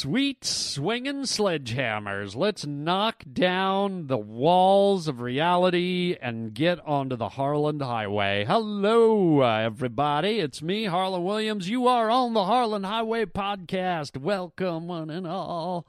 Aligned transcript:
Sweet 0.00 0.44
swinging 0.44 1.22
sledgehammers. 1.22 2.36
Let's 2.36 2.64
knock 2.64 3.24
down 3.32 4.06
the 4.06 4.16
walls 4.16 5.08
of 5.08 5.20
reality 5.20 6.16
and 6.22 6.54
get 6.54 6.78
onto 6.86 7.16
the 7.16 7.30
Harland 7.30 7.82
Highway. 7.82 8.44
Hello, 8.44 9.40
everybody. 9.42 10.38
It's 10.38 10.62
me, 10.62 10.84
Harland 10.84 11.24
Williams. 11.24 11.68
You 11.68 11.88
are 11.88 12.10
on 12.10 12.32
the 12.32 12.44
Harland 12.44 12.86
Highway 12.86 13.24
podcast. 13.24 14.16
Welcome, 14.16 14.86
one 14.86 15.10
and 15.10 15.26
all. 15.26 15.84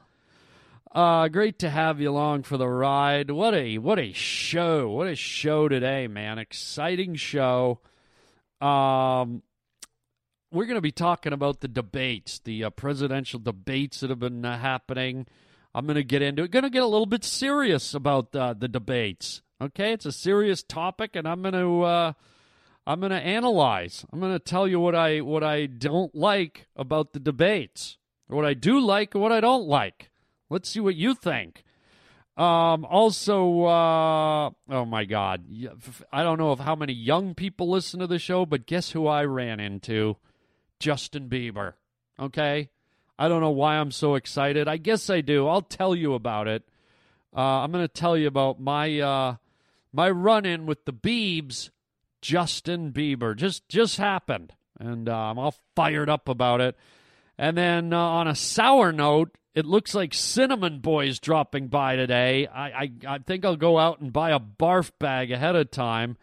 Uh, 0.91 1.27
great 1.27 1.59
to 1.59 1.69
have 1.69 2.01
you 2.01 2.09
along 2.09 2.41
for 2.43 2.57
the 2.57 2.67
ride. 2.67 3.29
What 3.29 3.53
a 3.53 3.77
what 3.77 3.99
a 3.99 4.11
show! 4.11 4.89
What 4.89 5.05
a 5.05 5.15
show 5.15 5.67
today, 5.67 6.07
man! 6.07 6.39
Exciting 6.39 7.13
show. 7.13 7.79
Um, 8.59 9.43
we're 10.51 10.65
going 10.65 10.75
to 10.75 10.81
be 10.81 10.91
talking 10.91 11.33
about 11.33 11.61
the 11.61 11.67
debates, 11.67 12.39
the 12.39 12.63
uh, 12.63 12.69
presidential 12.69 13.39
debates 13.39 13.99
that 13.99 14.09
have 14.09 14.19
been 14.19 14.43
uh, 14.43 14.57
happening. 14.57 15.27
I'm 15.73 15.85
going 15.85 15.95
to 15.95 16.03
get 16.03 16.21
into 16.21 16.43
it. 16.43 16.51
Going 16.51 16.63
to 16.63 16.69
get 16.69 16.83
a 16.83 16.87
little 16.87 17.05
bit 17.05 17.23
serious 17.23 17.93
about 17.93 18.35
uh, 18.35 18.53
the 18.53 18.67
debates. 18.67 19.41
Okay, 19.61 19.93
it's 19.93 20.05
a 20.05 20.11
serious 20.11 20.63
topic, 20.63 21.15
and 21.15 21.27
I'm 21.27 21.41
going 21.41 21.53
to 21.53 21.83
uh, 21.83 22.13
I'm 22.87 23.01
going 23.01 23.11
to 23.11 23.17
analyze. 23.17 24.05
I'm 24.11 24.19
going 24.19 24.33
to 24.33 24.39
tell 24.39 24.67
you 24.67 24.79
what 24.79 24.95
I 24.95 25.21
what 25.21 25.43
I 25.43 25.67
don't 25.67 26.15
like 26.15 26.67
about 26.75 27.13
the 27.13 27.19
debates, 27.19 27.97
what 28.27 28.45
I 28.45 28.53
do 28.53 28.79
like, 28.79 29.13
and 29.13 29.21
what 29.21 29.31
I 29.31 29.41
don't 29.41 29.67
like. 29.67 30.09
Let's 30.49 30.69
see 30.69 30.79
what 30.79 30.95
you 30.95 31.13
think. 31.13 31.63
Um, 32.37 32.85
also, 32.85 33.65
uh, 33.65 34.49
oh 34.69 34.85
my 34.85 35.03
God, 35.03 35.43
I 36.11 36.23
don't 36.23 36.39
know 36.39 36.51
of 36.51 36.61
how 36.61 36.73
many 36.73 36.93
young 36.93 37.35
people 37.35 37.69
listen 37.69 37.99
to 37.99 38.07
the 38.07 38.17
show, 38.17 38.45
but 38.45 38.65
guess 38.65 38.91
who 38.91 39.07
I 39.07 39.25
ran 39.25 39.59
into? 39.59 40.15
Justin 40.79 41.29
Bieber. 41.29 41.73
Okay? 42.19 42.69
I 43.17 43.27
don't 43.27 43.41
know 43.41 43.51
why 43.51 43.75
I'm 43.75 43.91
so 43.91 44.15
excited. 44.15 44.67
I 44.67 44.77
guess 44.77 45.09
I 45.09 45.21
do. 45.21 45.47
I'll 45.47 45.61
tell 45.61 45.93
you 45.93 46.13
about 46.13 46.47
it. 46.47 46.63
Uh, 47.35 47.41
I'm 47.41 47.71
going 47.71 47.83
to 47.83 47.93
tell 47.93 48.17
you 48.17 48.27
about 48.27 48.59
my 48.61 48.99
uh, 48.99 49.35
my 49.91 50.09
run 50.09 50.45
in 50.45 50.65
with 50.65 50.85
the 50.85 50.93
Biebs, 50.93 51.69
Justin 52.21 52.91
Bieber. 52.91 53.35
Just 53.35 53.67
just 53.67 53.97
happened, 53.97 54.53
and 54.79 55.09
uh, 55.09 55.15
I'm 55.15 55.37
all 55.37 55.55
fired 55.75 56.09
up 56.09 56.29
about 56.29 56.61
it. 56.61 56.75
And 57.37 57.57
then 57.57 57.93
uh, 57.93 57.99
on 57.99 58.27
a 58.27 58.35
sour 58.35 58.91
note, 58.91 59.37
it 59.53 59.65
looks 59.65 59.93
like 59.93 60.13
Cinnamon 60.13 60.79
Boy's 60.79 61.19
dropping 61.19 61.67
by 61.67 61.97
today. 61.97 62.47
I, 62.47 62.67
I 62.69 62.91
I 63.07 63.17
think 63.19 63.43
I'll 63.43 63.57
go 63.57 63.77
out 63.77 63.99
and 63.99 64.13
buy 64.13 64.31
a 64.31 64.39
barf 64.39 64.91
bag 64.97 65.31
ahead 65.31 65.55
of 65.55 65.71
time. 65.71 66.17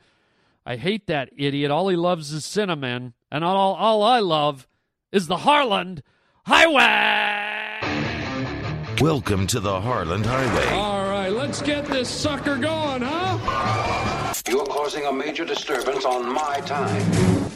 I 0.64 0.76
hate 0.76 1.06
that 1.06 1.30
idiot. 1.36 1.70
All 1.70 1.88
he 1.88 1.96
loves 1.96 2.32
is 2.32 2.44
cinnamon 2.44 3.12
and 3.30 3.44
all, 3.44 3.74
all 3.74 4.02
I 4.02 4.20
love 4.20 4.68
is 5.12 5.26
the 5.26 5.38
Harland 5.38 6.02
Highway. 6.46 7.34
Welcome 9.00 9.46
to 9.48 9.60
the 9.60 9.80
Harland 9.80 10.24
Highway. 10.24 10.68
All 10.70 11.08
right, 11.08 11.30
let's 11.30 11.60
get 11.60 11.84
this 11.86 12.08
sucker 12.08 12.56
going, 12.56 13.02
huh? 13.02 14.32
You're 14.48 14.64
causing 14.66 15.04
a 15.06 15.12
major 15.12 15.44
disturbance 15.44 16.04
on 16.04 16.32
my 16.32 16.60
time. 16.60 17.02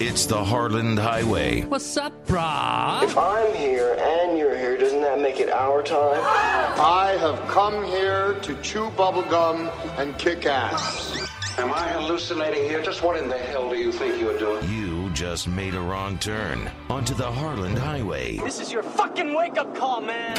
It's 0.00 0.27
the 0.27 0.42
Harland 0.42 0.98
Highway. 0.98 1.62
What's 1.62 1.96
up, 1.96 2.27
brah? 2.27 3.05
If 3.05 3.16
I'm 3.16 3.55
here 3.55 3.96
and 3.98 4.36
you're 4.36 4.56
here, 4.56 4.77
doesn't 4.77 5.00
that 5.02 5.20
make 5.20 5.40
it 5.40 5.50
our 5.50 5.82
time? 5.82 6.20
I 6.22 7.16
have 7.20 7.38
come 7.48 7.84
here 7.84 8.34
to 8.40 8.60
chew 8.62 8.90
bubblegum 8.90 9.70
and 9.98 10.18
kick 10.18 10.46
ass. 10.46 11.28
Am 11.58 11.72
I 11.72 11.88
hallucinating 11.88 12.64
here? 12.64 12.82
Just 12.82 13.02
what 13.02 13.16
in 13.16 13.28
the 13.28 13.38
hell 13.38 13.70
do 13.70 13.77
you 13.77 13.92
think 13.92 14.20
you're 14.20 14.38
doing? 14.38 14.68
You 14.70 14.99
just 15.20 15.46
made 15.48 15.74
a 15.74 15.80
wrong 15.80 16.16
turn 16.16 16.70
onto 16.88 17.12
the 17.12 17.30
Harland 17.30 17.76
Highway. 17.76 18.38
This 18.38 18.58
is 18.58 18.72
your 18.72 18.82
fucking 18.82 19.34
wake 19.34 19.58
up 19.58 19.77
call, 19.77 20.00
man. 20.00 20.34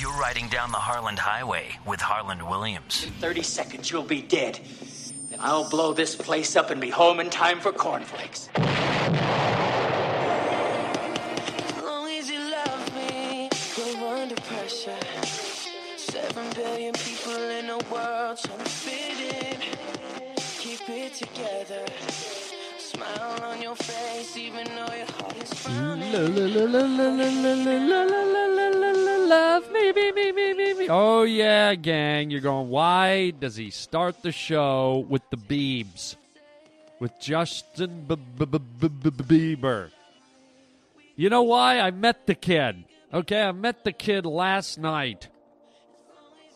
You're 0.00 0.18
riding 0.18 0.48
down 0.48 0.72
the 0.72 0.78
Harland 0.78 1.20
Highway 1.20 1.78
with 1.86 2.00
Harland 2.00 2.42
Williams. 2.42 3.04
In 3.04 3.12
30 3.12 3.42
seconds, 3.42 3.88
you'll 3.88 4.02
be 4.02 4.22
dead. 4.22 4.58
Then 5.30 5.38
I'll 5.40 5.70
blow 5.70 5.92
this 5.92 6.16
place 6.16 6.56
up 6.56 6.70
and 6.70 6.80
be 6.80 6.90
home 6.90 7.20
in 7.20 7.30
time 7.30 7.60
for 7.60 7.70
cornflakes. 7.70 8.48
Seven 15.98 16.52
billion 16.56 16.94
people 16.94 17.32
in 17.32 17.68
the 17.68 17.84
world 17.92 18.38
trying 18.38 18.58
to 18.58 18.64
fit 18.64 19.44
in 19.44 19.60
keep 20.58 20.88
it 20.88 21.14
together. 21.14 22.45
Smile 22.86 23.42
on 23.42 23.60
your 23.60 23.74
face, 23.74 24.36
even 24.36 24.64
though 24.64 24.94
your 24.94 25.06
heart 25.06 25.36
is 25.42 25.52
frowning. 25.54 26.12
Love 29.28 29.72
me, 29.72 29.90
me, 29.90 30.12
me, 30.12 30.30
me, 30.30 30.54
me, 30.54 30.74
me. 30.74 30.88
Oh 30.88 31.24
yeah, 31.24 31.74
gang. 31.74 32.30
You're 32.30 32.40
going. 32.40 32.68
Why 32.68 33.30
does 33.30 33.56
he 33.56 33.70
start 33.70 34.22
the 34.22 34.30
show 34.30 35.04
with 35.08 35.28
the 35.30 35.36
Biebs, 35.36 36.14
with 37.00 37.10
Justin 37.18 38.06
Bieber? 38.06 39.90
You 41.16 41.28
know 41.28 41.42
why? 41.42 41.80
I 41.80 41.90
met 41.90 42.28
the 42.28 42.36
kid. 42.36 42.84
Okay, 43.12 43.42
I 43.42 43.50
met 43.50 43.82
the 43.82 43.90
kid 43.90 44.26
last 44.26 44.78
night. 44.78 45.26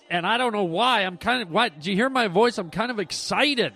And 0.09 0.25
I 0.25 0.37
don't 0.37 0.53
know 0.53 0.63
why. 0.63 1.01
I'm 1.01 1.17
kind 1.17 1.43
of. 1.43 1.51
What? 1.51 1.75
Did 1.75 1.87
you 1.87 1.97
hear 1.97 2.09
my 2.09 2.29
voice? 2.29 2.57
I'm 2.57 2.71
kind 2.71 2.93
of 2.93 3.01
excited. 3.01 3.73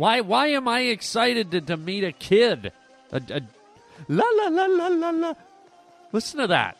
Why 0.00 0.22
why 0.22 0.46
am 0.46 0.66
I 0.66 0.80
excited 0.80 1.50
to, 1.50 1.60
to 1.60 1.76
meet 1.76 2.04
a 2.04 2.12
kid? 2.12 2.72
A, 3.12 3.16
a, 3.16 3.42
la 4.08 4.24
la 4.34 4.48
la 4.48 4.64
la 4.64 4.88
la 4.88 5.10
la. 5.10 5.34
Listen 6.10 6.40
to 6.40 6.46
that. 6.46 6.78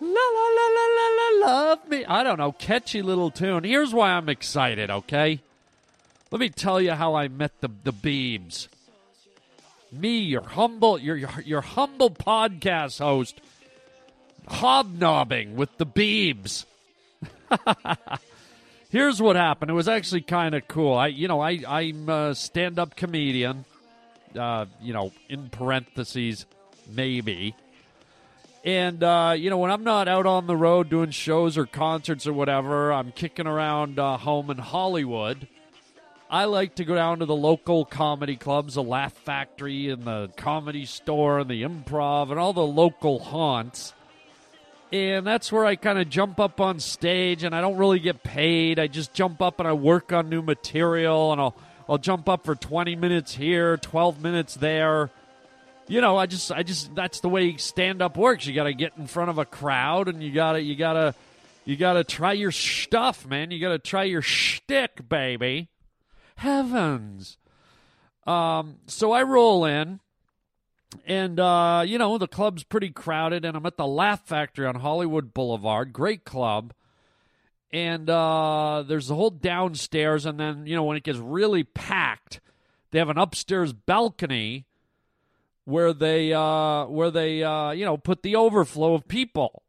La 0.00 0.06
la 0.06 0.46
la 0.56 0.66
la 0.76 0.86
la 0.86 1.08
la 1.18 1.46
love 1.46 1.88
me. 1.88 2.04
I 2.04 2.22
don't 2.22 2.38
know, 2.38 2.52
catchy 2.52 3.02
little 3.02 3.32
tune. 3.32 3.64
Here's 3.64 3.92
why 3.92 4.10
I'm 4.10 4.28
excited, 4.28 4.88
okay? 4.88 5.40
Let 6.30 6.38
me 6.38 6.48
tell 6.48 6.80
you 6.80 6.92
how 6.92 7.16
I 7.16 7.26
met 7.26 7.60
the 7.60 7.70
the 7.82 7.92
Biebs. 7.92 8.68
Me, 9.90 10.20
your 10.20 10.46
humble 10.46 10.96
your 10.96 11.16
your, 11.16 11.40
your 11.44 11.60
humble 11.60 12.10
podcast 12.10 13.00
host, 13.00 13.40
hobnobbing 14.46 15.56
with 15.56 15.76
the 15.78 15.86
Biebs. 15.86 16.66
here's 18.94 19.20
what 19.20 19.34
happened. 19.34 19.72
It 19.72 19.74
was 19.74 19.88
actually 19.88 20.20
kind 20.20 20.54
of 20.54 20.68
cool. 20.68 20.94
I, 20.94 21.08
you 21.08 21.26
know, 21.26 21.40
I 21.40 21.60
I'm 21.66 22.08
a 22.08 22.34
stand-up 22.34 22.94
comedian. 22.94 23.64
Uh, 24.38 24.66
you 24.80 24.92
know, 24.92 25.12
in 25.28 25.48
parentheses, 25.48 26.44
maybe. 26.90 27.54
And 28.64 29.02
uh, 29.02 29.34
you 29.36 29.48
know, 29.50 29.58
when 29.58 29.70
I'm 29.70 29.84
not 29.84 30.08
out 30.08 30.26
on 30.26 30.46
the 30.46 30.56
road 30.56 30.88
doing 30.88 31.10
shows 31.10 31.56
or 31.56 31.66
concerts 31.66 32.26
or 32.26 32.32
whatever, 32.32 32.92
I'm 32.92 33.12
kicking 33.12 33.46
around 33.46 33.98
uh, 33.98 34.16
home 34.16 34.50
in 34.50 34.58
Hollywood. 34.58 35.46
I 36.28 36.46
like 36.46 36.76
to 36.76 36.84
go 36.84 36.96
down 36.96 37.20
to 37.20 37.26
the 37.26 37.34
local 37.34 37.84
comedy 37.84 38.34
clubs, 38.34 38.74
the 38.74 38.82
Laugh 38.82 39.12
Factory, 39.12 39.88
and 39.88 40.02
the 40.02 40.30
Comedy 40.36 40.84
Store, 40.84 41.38
and 41.38 41.48
the 41.48 41.62
Improv, 41.62 42.30
and 42.30 42.40
all 42.40 42.52
the 42.52 42.66
local 42.66 43.20
haunts 43.20 43.93
and 44.94 45.26
that's 45.26 45.50
where 45.50 45.66
I 45.66 45.74
kind 45.74 45.98
of 45.98 46.08
jump 46.08 46.38
up 46.38 46.60
on 46.60 46.78
stage 46.78 47.42
and 47.42 47.52
I 47.52 47.60
don't 47.60 47.76
really 47.78 47.98
get 47.98 48.22
paid. 48.22 48.78
I 48.78 48.86
just 48.86 49.12
jump 49.12 49.42
up 49.42 49.58
and 49.58 49.66
I 49.66 49.72
work 49.72 50.12
on 50.12 50.28
new 50.28 50.40
material 50.40 51.32
and 51.32 51.40
I'll 51.40 51.56
I'll 51.88 51.98
jump 51.98 52.28
up 52.28 52.44
for 52.44 52.54
20 52.54 52.94
minutes 52.94 53.34
here, 53.34 53.76
12 53.76 54.22
minutes 54.22 54.54
there. 54.54 55.10
You 55.88 56.00
know, 56.00 56.16
I 56.16 56.26
just 56.26 56.52
I 56.52 56.62
just 56.62 56.94
that's 56.94 57.18
the 57.18 57.28
way 57.28 57.56
stand 57.56 58.02
up 58.02 58.16
works. 58.16 58.46
You 58.46 58.54
got 58.54 58.64
to 58.64 58.72
get 58.72 58.92
in 58.96 59.08
front 59.08 59.30
of 59.30 59.38
a 59.38 59.44
crowd 59.44 60.06
and 60.06 60.22
you 60.22 60.30
got 60.30 60.52
to 60.52 60.62
you 60.62 60.76
got 60.76 60.92
to 60.92 61.14
you 61.64 61.74
got 61.74 61.94
to 61.94 62.04
try 62.04 62.32
your 62.32 62.52
stuff, 62.52 63.26
man. 63.26 63.50
You 63.50 63.60
got 63.60 63.70
to 63.70 63.80
try 63.80 64.04
your 64.04 64.22
shtick, 64.22 65.08
baby. 65.08 65.70
Heavens. 66.36 67.36
Um, 68.28 68.76
so 68.86 69.10
I 69.10 69.24
roll 69.24 69.64
in 69.64 69.98
and 71.06 71.38
uh, 71.38 71.84
you 71.86 71.98
know 71.98 72.18
the 72.18 72.28
club's 72.28 72.64
pretty 72.64 72.90
crowded, 72.90 73.44
and 73.44 73.56
I'm 73.56 73.66
at 73.66 73.76
the 73.76 73.86
Laugh 73.86 74.26
Factory 74.26 74.66
on 74.66 74.76
Hollywood 74.76 75.34
Boulevard. 75.34 75.92
Great 75.92 76.24
club, 76.24 76.72
and 77.70 78.08
uh, 78.08 78.84
there's 78.86 79.08
the 79.08 79.14
whole 79.14 79.30
downstairs, 79.30 80.26
and 80.26 80.38
then 80.38 80.66
you 80.66 80.74
know 80.74 80.84
when 80.84 80.96
it 80.96 81.02
gets 81.02 81.18
really 81.18 81.64
packed, 81.64 82.40
they 82.90 82.98
have 82.98 83.10
an 83.10 83.18
upstairs 83.18 83.72
balcony 83.72 84.66
where 85.64 85.92
they 85.92 86.32
uh, 86.32 86.86
where 86.86 87.10
they 87.10 87.42
uh, 87.42 87.70
you 87.72 87.84
know 87.84 87.96
put 87.96 88.22
the 88.22 88.36
overflow 88.36 88.94
of 88.94 89.08
people. 89.08 89.62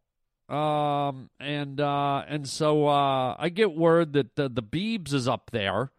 Um, 0.48 1.32
and 1.40 1.82
uh, 1.82 2.24
and 2.28 2.48
so 2.48 2.88
uh, 2.88 3.36
I 3.40 3.50
get 3.50 3.76
word 3.76 4.14
that 4.14 4.36
the, 4.36 4.48
the 4.48 4.62
Biebs 4.62 5.12
is 5.12 5.28
up 5.28 5.50
there 5.52 5.92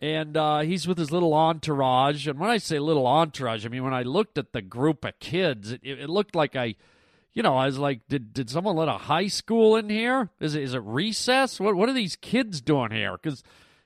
and 0.00 0.36
uh, 0.36 0.60
he's 0.60 0.88
with 0.88 0.96
his 0.96 1.12
little 1.12 1.34
entourage. 1.34 2.26
And 2.26 2.38
when 2.38 2.50
I 2.50 2.56
say 2.56 2.78
little 2.78 3.06
entourage, 3.06 3.66
I 3.66 3.68
mean 3.68 3.84
when 3.84 3.94
I 3.94 4.02
looked 4.02 4.38
at 4.38 4.52
the 4.52 4.62
group 4.62 5.04
of 5.04 5.18
kids, 5.20 5.72
it, 5.72 5.80
it 5.82 6.08
looked 6.08 6.34
like 6.34 6.56
I, 6.56 6.74
you 7.34 7.42
know, 7.42 7.56
I 7.56 7.66
was 7.66 7.78
like, 7.78 8.08
did 8.08 8.32
did 8.32 8.48
someone 8.50 8.76
let 8.76 8.88
a 8.88 8.92
high 8.92 9.28
school 9.28 9.76
in 9.76 9.90
here? 9.90 10.30
Is 10.40 10.54
it 10.54 10.62
is 10.62 10.74
it 10.74 10.82
recess? 10.84 11.60
What 11.60 11.74
what 11.76 11.88
are 11.88 11.94
these 11.94 12.16
kids 12.16 12.60
doing 12.60 12.90
here? 12.92 13.12
Because 13.12 13.42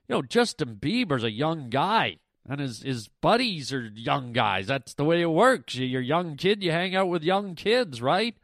you 0.09 0.15
know 0.15 0.23
Justin 0.23 0.77
Bieber's 0.81 1.25
a 1.25 1.31
young 1.31 1.69
guy. 1.69 2.19
and 2.49 2.61
his 2.61 2.83
his 2.83 3.09
buddies 3.09 3.73
are 3.73 3.91
young 3.95 4.33
guys. 4.33 4.69
That's 4.69 4.95
the 4.95 5.05
way 5.05 5.21
it 5.21 5.31
works. 5.31 5.75
You're 5.75 6.01
a 6.01 6.05
young 6.05 6.37
kid, 6.37 6.63
you 6.63 6.71
hang 6.71 6.95
out 6.95 7.09
with 7.09 7.25
young 7.25 7.55
kids, 7.55 8.01
right? 8.01 8.37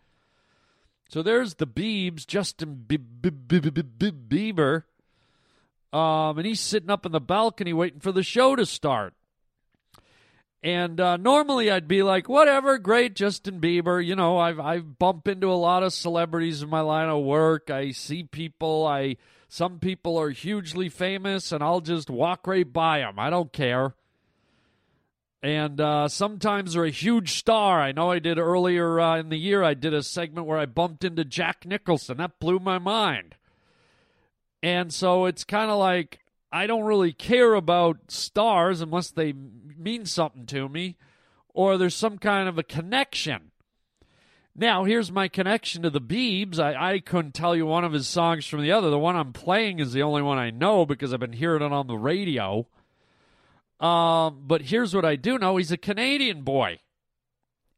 So 1.08 1.22
there's 1.22 1.55
the 1.55 1.67
Biebs, 1.67 2.25
Justin 2.25 2.84
Bieber, 2.87 4.82
um, 5.92 6.38
and 6.38 6.46
he's 6.46 6.60
sitting 6.60 6.90
up 6.90 7.04
in 7.04 7.12
the 7.12 7.20
balcony 7.20 7.72
waiting 7.72 8.00
for 8.00 8.12
the 8.12 8.22
show 8.22 8.56
to 8.56 8.64
start. 8.66 9.14
And 10.62 11.00
uh, 11.00 11.16
normally 11.16 11.70
I'd 11.70 11.88
be 11.88 12.02
like, 12.02 12.28
whatever, 12.28 12.76
great, 12.78 13.16
Justin 13.16 13.60
Bieber. 13.60 14.04
You 14.04 14.14
know, 14.14 14.38
I've 14.38 14.60
I've 14.60 14.98
bumped 14.98 15.26
into 15.26 15.50
a 15.50 15.54
lot 15.54 15.82
of 15.82 15.92
celebrities 15.94 16.62
in 16.62 16.69
my 16.69 16.81
line 16.82 17.08
of 17.08 17.25
work. 17.25 17.70
I 17.70 17.92
see 17.92 18.25
people. 18.25 18.87
I 18.87 19.16
some 19.48 19.78
people 19.78 20.19
are 20.19 20.31
hugely 20.31 20.90
famous, 20.90 21.50
and 21.50 21.64
I'll 21.64 21.81
just 21.81 22.10
walk 22.10 22.46
right 22.46 22.70
by 22.70 22.98
them. 22.98 23.19
I 23.19 23.31
don't 23.31 23.52
care. 23.52 23.94
And 25.43 25.81
uh, 25.81 26.08
sometimes 26.08 26.75
they're 26.75 26.84
a 26.84 26.90
huge 26.90 27.32
star. 27.32 27.81
I 27.81 27.93
know 27.93 28.10
I 28.10 28.19
did 28.19 28.38
earlier 28.38 29.00
uh, 29.00 29.19
in 29.19 29.31
the 29.31 29.38
year. 29.38 29.64
I 29.64 29.72
did 29.72 29.94
a 29.94 30.02
segment 30.02 30.46
where 30.46 30.58
I 30.58 30.66
bumped 30.66 31.02
into 31.02 31.25
Jack 31.25 31.64
Nicholson. 31.64 32.19
That 32.19 32.38
blew 32.38 32.58
my 32.58 32.78
mind. 32.78 33.36
And 34.62 34.92
so 34.92 35.26
it's 35.26 35.44
kind 35.44 35.70
of 35.70 35.78
like 35.78 36.20
I 36.52 36.66
don't 36.66 36.84
really 36.84 37.12
care 37.12 37.54
about 37.54 38.10
stars 38.10 38.80
unless 38.80 39.10
they 39.10 39.32
mean 39.32 40.06
something 40.06 40.46
to 40.46 40.68
me 40.68 40.96
or 41.54 41.78
there's 41.78 41.94
some 41.94 42.18
kind 42.18 42.48
of 42.48 42.58
a 42.58 42.62
connection. 42.62 43.50
Now, 44.54 44.84
here's 44.84 45.12
my 45.12 45.28
connection 45.28 45.82
to 45.82 45.90
the 45.90 46.00
Biebs. 46.00 46.58
I, 46.58 46.94
I 46.94 46.98
couldn't 46.98 47.34
tell 47.34 47.54
you 47.54 47.66
one 47.66 47.84
of 47.84 47.92
his 47.92 48.08
songs 48.08 48.46
from 48.46 48.62
the 48.62 48.72
other. 48.72 48.90
The 48.90 48.98
one 48.98 49.16
I'm 49.16 49.32
playing 49.32 49.78
is 49.78 49.92
the 49.92 50.02
only 50.02 50.22
one 50.22 50.38
I 50.38 50.50
know 50.50 50.84
because 50.84 51.14
I've 51.14 51.20
been 51.20 51.32
hearing 51.32 51.62
it 51.62 51.72
on 51.72 51.86
the 51.86 51.96
radio. 51.96 52.66
Um, 53.78 54.42
but 54.46 54.62
here's 54.62 54.94
what 54.94 55.04
I 55.04 55.16
do 55.16 55.38
know 55.38 55.56
he's 55.56 55.72
a 55.72 55.76
Canadian 55.76 56.42
boy. 56.42 56.80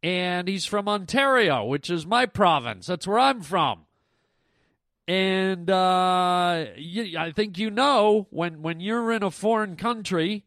And 0.03 0.49
he's 0.49 0.65
from 0.65 0.89
Ontario, 0.89 1.65
which 1.65 1.89
is 1.89 2.05
my 2.05 2.27
province. 2.27 2.87
That's 2.87 3.07
where 3.07 3.21
I'm 3.21 3.43
from. 3.43 3.87
And 5.09 5.69
uh, 5.69 6.67
you, 6.77 7.19
I 7.19 7.33
think 7.33 7.59
you 7.59 7.71
know 7.71 8.29
when 8.31 8.63
when 8.63 8.81
you're 8.81 9.11
in 9.13 9.23
a 9.23 9.31
foreign 9.31 9.77
country 9.77 10.45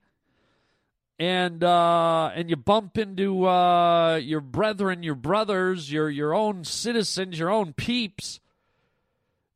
and 1.19 1.63
uh, 1.63 2.31
and 2.33 2.49
you 2.49 2.55
bump 2.55 2.97
into 2.97 3.47
uh, 3.47 4.15
your 4.15 4.41
brethren, 4.41 5.03
your 5.03 5.15
brothers, 5.15 5.91
your 5.91 6.09
your 6.09 6.33
own 6.33 6.63
citizens, 6.63 7.39
your 7.39 7.49
own 7.49 7.73
peeps. 7.73 8.39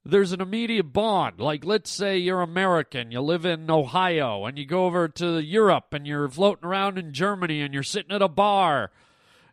There's 0.06 0.31
an 0.31 0.42
immediate 0.42 0.92
bond. 0.92 1.40
Like, 1.40 1.66
let's 1.66 1.92
say 1.92 2.18
you're 2.18 2.42
American, 2.42 3.12
you 3.12 3.22
live 3.22 3.46
in 3.46 3.69
Ohio, 3.69 4.46
and 4.46 4.57
you 4.57 4.66
go 4.66 4.86
over 4.86 5.07
to 5.10 5.40
Europe, 5.40 5.94
and 5.94 6.07
you're 6.07 6.30
floating 6.30 6.66
around 6.66 6.98
in 6.98 7.13
Germany, 7.13 7.62
and 7.62 7.74
you're 7.74 7.84
sitting 7.84 8.13
at 8.13 8.22
a 8.22 8.30
bar, 8.30 8.92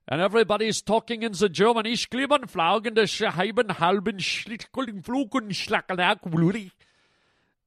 and 0.08 0.20
everybody's 0.20 0.82
talking 0.82 1.22
in 1.22 1.32
the 1.32 1.48
German. 1.48 1.86
Ich 1.86 2.08
klieben 2.10 2.48
Flaugen 2.48 2.94
des 2.94 3.08
Scheiben 3.08 3.78
halben 3.78 4.18
Flugen 5.02 5.50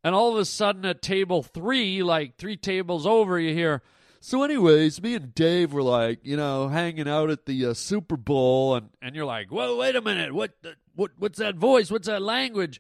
And 0.04 0.16
all 0.16 0.32
of 0.32 0.38
a 0.38 0.46
sudden 0.46 0.86
at 0.86 1.02
table 1.02 1.44
three, 1.44 2.02
like 2.02 2.38
three 2.38 2.56
tables 2.56 3.06
over, 3.06 3.40
you 3.40 3.54
hear, 3.54 3.82
so 4.22 4.44
anyways, 4.44 5.02
me 5.02 5.16
and 5.16 5.36
Dave 5.36 5.74
were 5.74 5.84
like, 5.84 6.20
you 6.24 6.38
know, 6.38 6.70
hanging 6.70 7.08
out 7.08 7.30
at 7.30 7.46
the 7.46 7.66
uh, 7.68 7.74
Super 7.74 8.18
Bowl, 8.18 8.76
and, 8.76 8.90
and 9.02 9.16
you're 9.16 9.26
like, 9.26 9.50
whoa, 9.50 9.78
wait 9.78 9.96
a 9.96 10.02
minute, 10.02 10.34
what, 10.34 10.52
what, 10.96 11.12
what's 11.18 11.40
that 11.40 11.56
voice? 11.56 11.92
What's 11.92 12.08
that 12.08 12.22
language? 12.22 12.80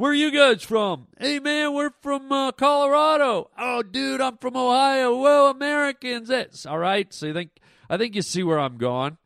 Where 0.00 0.12
are 0.12 0.14
you 0.14 0.30
guys 0.30 0.62
from? 0.62 1.08
Hey 1.18 1.40
man, 1.40 1.74
we're 1.74 1.90
from 2.00 2.32
uh, 2.32 2.52
Colorado. 2.52 3.50
Oh 3.58 3.82
dude, 3.82 4.22
I'm 4.22 4.38
from 4.38 4.56
Ohio. 4.56 5.14
Whoa, 5.14 5.50
Americans. 5.50 6.30
It's 6.30 6.64
all 6.64 6.78
right. 6.78 7.12
So 7.12 7.26
you 7.26 7.34
think 7.34 7.50
I 7.90 7.96
think 7.96 8.14
you 8.14 8.22
see 8.22 8.44
where 8.44 8.60
I'm 8.60 8.78
going. 8.78 9.18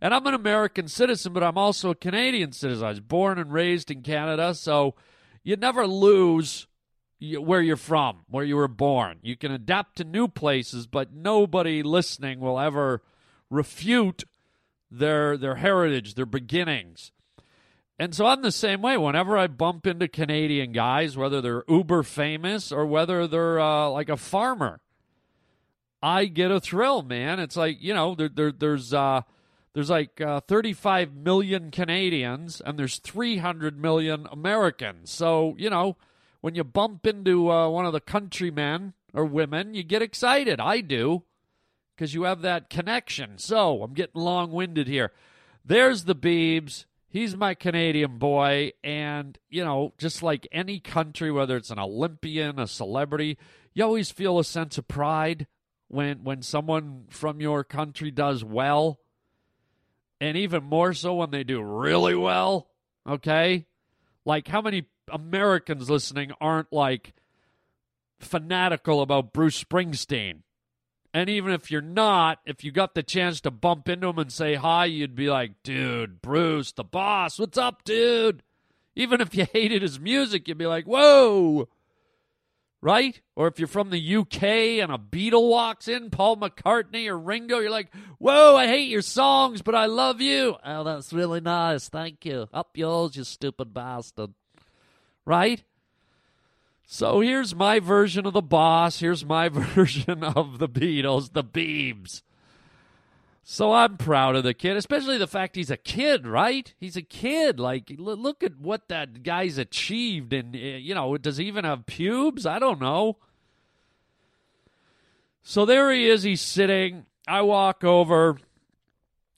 And 0.00 0.12
I'm 0.12 0.26
an 0.26 0.34
American 0.34 0.88
citizen, 0.88 1.32
but 1.32 1.44
I'm 1.44 1.56
also 1.56 1.90
a 1.90 1.94
Canadian 1.94 2.50
citizen. 2.50 2.84
I 2.84 2.90
was 2.90 3.00
born 3.00 3.38
and 3.38 3.52
raised 3.52 3.90
in 3.90 4.02
Canada, 4.02 4.54
so 4.54 4.96
you 5.44 5.54
never 5.56 5.86
lose 5.86 6.66
where 7.20 7.60
you're 7.60 7.76
from, 7.76 8.24
where 8.28 8.44
you 8.44 8.56
were 8.56 8.66
born. 8.66 9.18
You 9.22 9.36
can 9.36 9.52
adapt 9.52 9.96
to 9.96 10.04
new 10.04 10.26
places, 10.26 10.88
but 10.88 11.14
nobody 11.14 11.84
listening 11.84 12.40
will 12.40 12.58
ever 12.58 13.02
refute 13.48 14.24
their 14.90 15.36
their 15.36 15.56
heritage, 15.56 16.14
their 16.14 16.26
beginnings. 16.26 17.12
And 17.98 18.14
so 18.14 18.26
I'm 18.26 18.42
the 18.42 18.50
same 18.50 18.82
way. 18.82 18.96
Whenever 18.96 19.38
I 19.38 19.46
bump 19.46 19.86
into 19.86 20.08
Canadian 20.08 20.72
guys, 20.72 21.16
whether 21.16 21.40
they're 21.40 21.64
uber 21.68 22.02
famous 22.02 22.72
or 22.72 22.84
whether 22.84 23.28
they're 23.28 23.60
uh, 23.60 23.88
like 23.90 24.08
a 24.08 24.16
farmer, 24.16 24.80
I 26.02 26.24
get 26.26 26.50
a 26.50 26.60
thrill, 26.60 27.02
man. 27.02 27.38
It's 27.38 27.56
like 27.56 27.80
you 27.80 27.94
know, 27.94 28.14
there, 28.14 28.28
there 28.28 28.52
there's 28.52 28.92
uh, 28.92 29.22
there's 29.72 29.90
like 29.90 30.20
uh, 30.20 30.40
35 30.40 31.14
million 31.14 31.70
Canadians 31.70 32.60
and 32.60 32.78
there's 32.78 32.98
300 32.98 33.80
million 33.80 34.26
Americans. 34.30 35.10
So 35.10 35.54
you 35.58 35.70
know, 35.70 35.96
when 36.40 36.54
you 36.54 36.64
bump 36.64 37.06
into 37.06 37.50
uh, 37.50 37.68
one 37.68 37.86
of 37.86 37.92
the 37.92 38.00
countrymen 38.00 38.94
or 39.14 39.24
women, 39.24 39.74
you 39.74 39.82
get 39.84 40.02
excited. 40.02 40.60
I 40.60 40.80
do 40.80 41.22
because 41.94 42.14
you 42.14 42.24
have 42.24 42.42
that 42.42 42.68
connection. 42.68 43.38
So 43.38 43.82
I'm 43.82 43.94
getting 43.94 44.20
long 44.20 44.50
winded 44.50 44.88
here. 44.88 45.12
There's 45.64 46.04
the 46.04 46.16
Biebs. 46.16 46.84
He's 47.08 47.36
my 47.36 47.54
Canadian 47.54 48.16
boy, 48.16 48.72
and 48.82 49.38
you 49.50 49.62
know, 49.64 49.92
just 49.98 50.22
like 50.22 50.48
any 50.50 50.80
country, 50.80 51.30
whether 51.30 51.56
it's 51.58 51.70
an 51.70 51.78
Olympian, 51.78 52.58
a 52.58 52.66
celebrity, 52.66 53.36
you 53.74 53.84
always 53.84 54.10
feel 54.10 54.38
a 54.38 54.44
sense 54.44 54.78
of 54.78 54.88
pride 54.88 55.46
when 55.92 56.24
when 56.24 56.40
someone 56.40 57.04
from 57.10 57.40
your 57.40 57.62
country 57.62 58.10
does 58.10 58.42
well 58.42 58.98
and 60.20 60.38
even 60.38 60.64
more 60.64 60.94
so 60.94 61.14
when 61.14 61.30
they 61.30 61.44
do 61.44 61.60
really 61.60 62.14
well 62.14 62.68
okay? 63.06 63.66
Like 64.24 64.48
how 64.48 64.62
many 64.62 64.86
americans 65.10 65.90
listening 65.90 66.32
aren't 66.40 66.72
like 66.72 67.12
fanatical 68.20 69.02
about 69.02 69.32
bruce 69.32 69.62
springsteen? 69.62 70.38
And 71.14 71.28
even 71.28 71.52
if 71.52 71.70
you're 71.70 71.82
not 71.82 72.38
if 72.46 72.64
you 72.64 72.72
got 72.72 72.94
the 72.94 73.02
chance 73.02 73.42
to 73.42 73.50
bump 73.50 73.86
into 73.88 74.08
him 74.08 74.18
and 74.18 74.32
say 74.32 74.54
hi 74.54 74.86
you'd 74.86 75.14
be 75.14 75.28
like 75.28 75.62
dude 75.62 76.22
bruce 76.22 76.72
the 76.72 76.84
boss 76.84 77.38
what's 77.38 77.58
up 77.58 77.84
dude? 77.84 78.42
Even 78.94 79.20
if 79.20 79.34
you 79.34 79.46
hated 79.52 79.82
his 79.82 80.00
music 80.00 80.48
you'd 80.48 80.56
be 80.56 80.66
like 80.66 80.86
whoa 80.86 81.68
right? 82.82 83.20
Or 83.36 83.46
if 83.46 83.58
you're 83.58 83.68
from 83.68 83.90
the 83.90 84.16
UK 84.16 84.42
and 84.82 84.92
a 84.92 84.98
Beatle 84.98 85.48
walks 85.48 85.88
in, 85.88 86.10
Paul 86.10 86.36
McCartney 86.36 87.08
or 87.08 87.16
Ringo, 87.16 87.60
you're 87.60 87.70
like, 87.70 87.94
whoa, 88.18 88.56
I 88.56 88.66
hate 88.66 88.90
your 88.90 89.02
songs, 89.02 89.62
but 89.62 89.74
I 89.74 89.86
love 89.86 90.20
you. 90.20 90.56
Oh, 90.62 90.84
that's 90.84 91.12
really 91.12 91.40
nice. 91.40 91.88
Thank 91.88 92.26
you. 92.26 92.48
Up 92.52 92.76
yours, 92.76 93.16
you 93.16 93.24
stupid 93.24 93.72
bastard. 93.72 94.34
Right? 95.24 95.62
So 96.84 97.20
here's 97.20 97.54
my 97.54 97.78
version 97.78 98.26
of 98.26 98.32
the 98.32 98.42
boss. 98.42 98.98
Here's 98.98 99.24
my 99.24 99.48
version 99.52 100.24
of 100.24 100.58
the 100.58 100.68
Beatles, 100.68 101.32
the 101.32 101.44
Biebs. 101.44 102.22
So 103.52 103.74
I'm 103.74 103.98
proud 103.98 104.34
of 104.34 104.44
the 104.44 104.54
kid, 104.54 104.78
especially 104.78 105.18
the 105.18 105.26
fact 105.26 105.56
he's 105.56 105.70
a 105.70 105.76
kid, 105.76 106.26
right? 106.26 106.72
He's 106.80 106.96
a 106.96 107.02
kid. 107.02 107.60
Like, 107.60 107.92
look 107.98 108.42
at 108.42 108.56
what 108.56 108.88
that 108.88 109.22
guy's 109.22 109.58
achieved. 109.58 110.32
And, 110.32 110.56
eh, 110.56 110.78
you 110.78 110.94
know, 110.94 111.18
does 111.18 111.36
he 111.36 111.44
even 111.48 111.66
have 111.66 111.84
pubes? 111.84 112.46
I 112.46 112.58
don't 112.58 112.80
know. 112.80 113.18
So 115.42 115.66
there 115.66 115.92
he 115.92 116.08
is. 116.08 116.22
He's 116.22 116.40
sitting. 116.40 117.04
I 117.28 117.42
walk 117.42 117.84
over. 117.84 118.38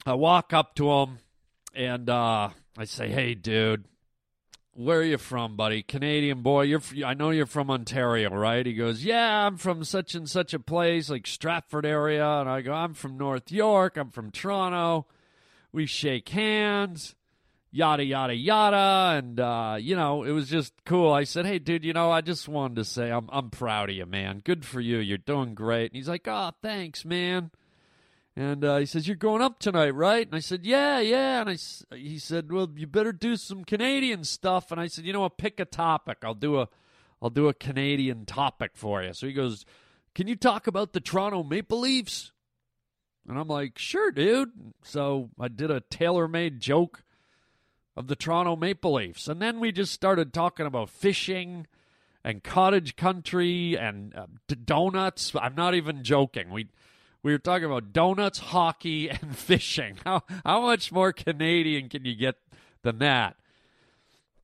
I 0.07 0.15
walk 0.15 0.53
up 0.53 0.77
to 0.77 0.93
him 0.93 1.19
and 1.75 2.09
uh, 2.09 2.51
I 2.79 2.85
say, 2.85 3.09
hey, 3.09 3.35
dude, 3.35 3.83
where 4.75 4.99
are 5.01 5.05
you 5.05 5.19
from, 5.19 5.57
buddy? 5.57 5.83
Canadian 5.83 6.43
boy. 6.43 6.63
You're. 6.63 6.83
I 7.05 7.15
know 7.15 7.31
you're 7.31 7.47
from 7.47 7.71
Ontario, 7.71 8.31
right? 8.31 8.65
He 8.65 8.75
goes, 8.75 9.05
Yeah, 9.05 9.47
I'm 9.47 9.57
from 9.57 9.85
such 9.85 10.15
and 10.15 10.29
such 10.29 10.55
a 10.55 10.59
place, 10.59 11.11
like 11.11 11.27
Stratford 11.27 11.87
area. 11.87 12.27
And 12.27 12.49
I 12.49 12.61
go, 12.61 12.73
I'm 12.73 12.95
from 12.95 13.17
North 13.17 13.51
York. 13.51 13.97
I'm 13.97 14.11
from 14.11 14.31
Toronto. 14.31 15.07
We 15.73 15.87
shake 15.87 16.29
hands, 16.29 17.15
yada 17.73 18.05
yada 18.05 18.35
yada, 18.35 19.19
and 19.19 19.41
uh, 19.41 19.77
you 19.81 19.97
know, 19.97 20.23
it 20.23 20.33
was 20.33 20.49
just 20.49 20.73
cool. 20.85 21.13
I 21.13 21.25
said, 21.25 21.47
Hey, 21.47 21.59
dude, 21.59 21.85
you 21.85 21.93
know, 21.93 22.11
I 22.11 22.21
just 22.21 22.49
wanted 22.49 22.77
to 22.77 22.85
say 22.85 23.11
I'm 23.11 23.29
I'm 23.33 23.51
proud 23.51 23.91
of 23.91 23.97
you, 23.97 24.07
man. 24.07 24.41
Good 24.45 24.65
for 24.65 24.81
you. 24.81 24.99
You're 24.99 25.19
doing 25.19 25.55
great. 25.55 25.93
And 25.93 25.97
he's 25.97 26.09
like, 26.09 26.27
Oh, 26.27 26.53
thanks, 26.63 27.05
man. 27.05 27.51
And 28.37 28.65
uh, 28.65 28.79
he 28.79 28.87
says, 28.87 29.07
"You're 29.07 29.17
going 29.17 29.43
up 29.43 29.61
tonight, 29.61 29.95
right?" 29.95 30.27
And 30.27 30.35
I 30.35 30.41
said, 30.41 30.67
"Yeah, 30.67 30.99
yeah." 30.99 31.41
And 31.41 31.51
I, 31.51 31.97
he 31.97 32.19
said, 32.19 32.51
"Well, 32.51 32.69
you 32.75 32.87
better 32.87 33.13
do 33.13 33.37
some 33.37 33.65
Canadian 33.65 34.25
stuff." 34.25 34.73
And 34.73 34.81
I 34.81 34.89
said, 34.89 35.05
"You 35.05 35.13
know 35.13 35.21
what? 35.21 35.39
Pick 35.39 35.61
a 35.61 35.65
topic. 35.65 36.19
I'll 36.25 36.35
do 36.35 36.59
a, 36.59 36.69
I'll 37.23 37.31
do 37.31 37.47
a 37.47 37.55
Canadian 37.55 38.27
topic 38.27 38.73
for 38.75 39.03
you." 39.03 39.13
So 39.13 39.29
he 39.29 39.33
goes, 39.33 39.65
"Can 40.17 40.27
you 40.27 40.35
talk 40.35 40.67
about 40.67 40.93
the 40.93 41.01
Toronto 41.01 41.45
Maple 41.45 41.79
Leafs?" 41.79 42.33
And 43.29 43.39
I'm 43.39 43.47
like, 43.47 43.79
"Sure, 43.79 44.11
dude." 44.11 44.51
So 44.83 45.31
I 45.39 45.47
did 45.47 45.71
a 45.71 45.81
tailor-made 45.81 46.59
joke 46.59 47.05
of 47.97 48.09
the 48.09 48.17
Toronto 48.17 48.57
Maple 48.57 48.95
Leafs, 48.95 49.29
and 49.29 49.41
then 49.41 49.61
we 49.61 49.71
just 49.71 49.93
started 49.93 50.33
talking 50.33 50.67
about 50.67 50.91
fishing 50.91 51.69
and 52.25 52.43
cottage 52.43 52.97
country 52.97 53.79
and 53.79 54.13
uh, 54.17 54.27
donuts. 54.65 55.33
I'm 55.41 55.55
not 55.55 55.75
even 55.75 56.03
joking. 56.03 56.51
We 56.51 56.67
we 57.25 57.33
were 57.33 57.39
talking 57.39 57.65
about 57.65 57.93
donuts, 57.93 58.39
hockey, 58.39 59.09
and 59.11 59.37
fishing. 59.37 59.97
How 60.05 60.23
how 60.45 60.61
much 60.61 60.93
more 60.93 61.13
Canadian 61.13 61.89
can 61.89 62.05
you 62.05 62.15
get 62.15 62.37
than 62.83 62.99
that? 62.99 63.37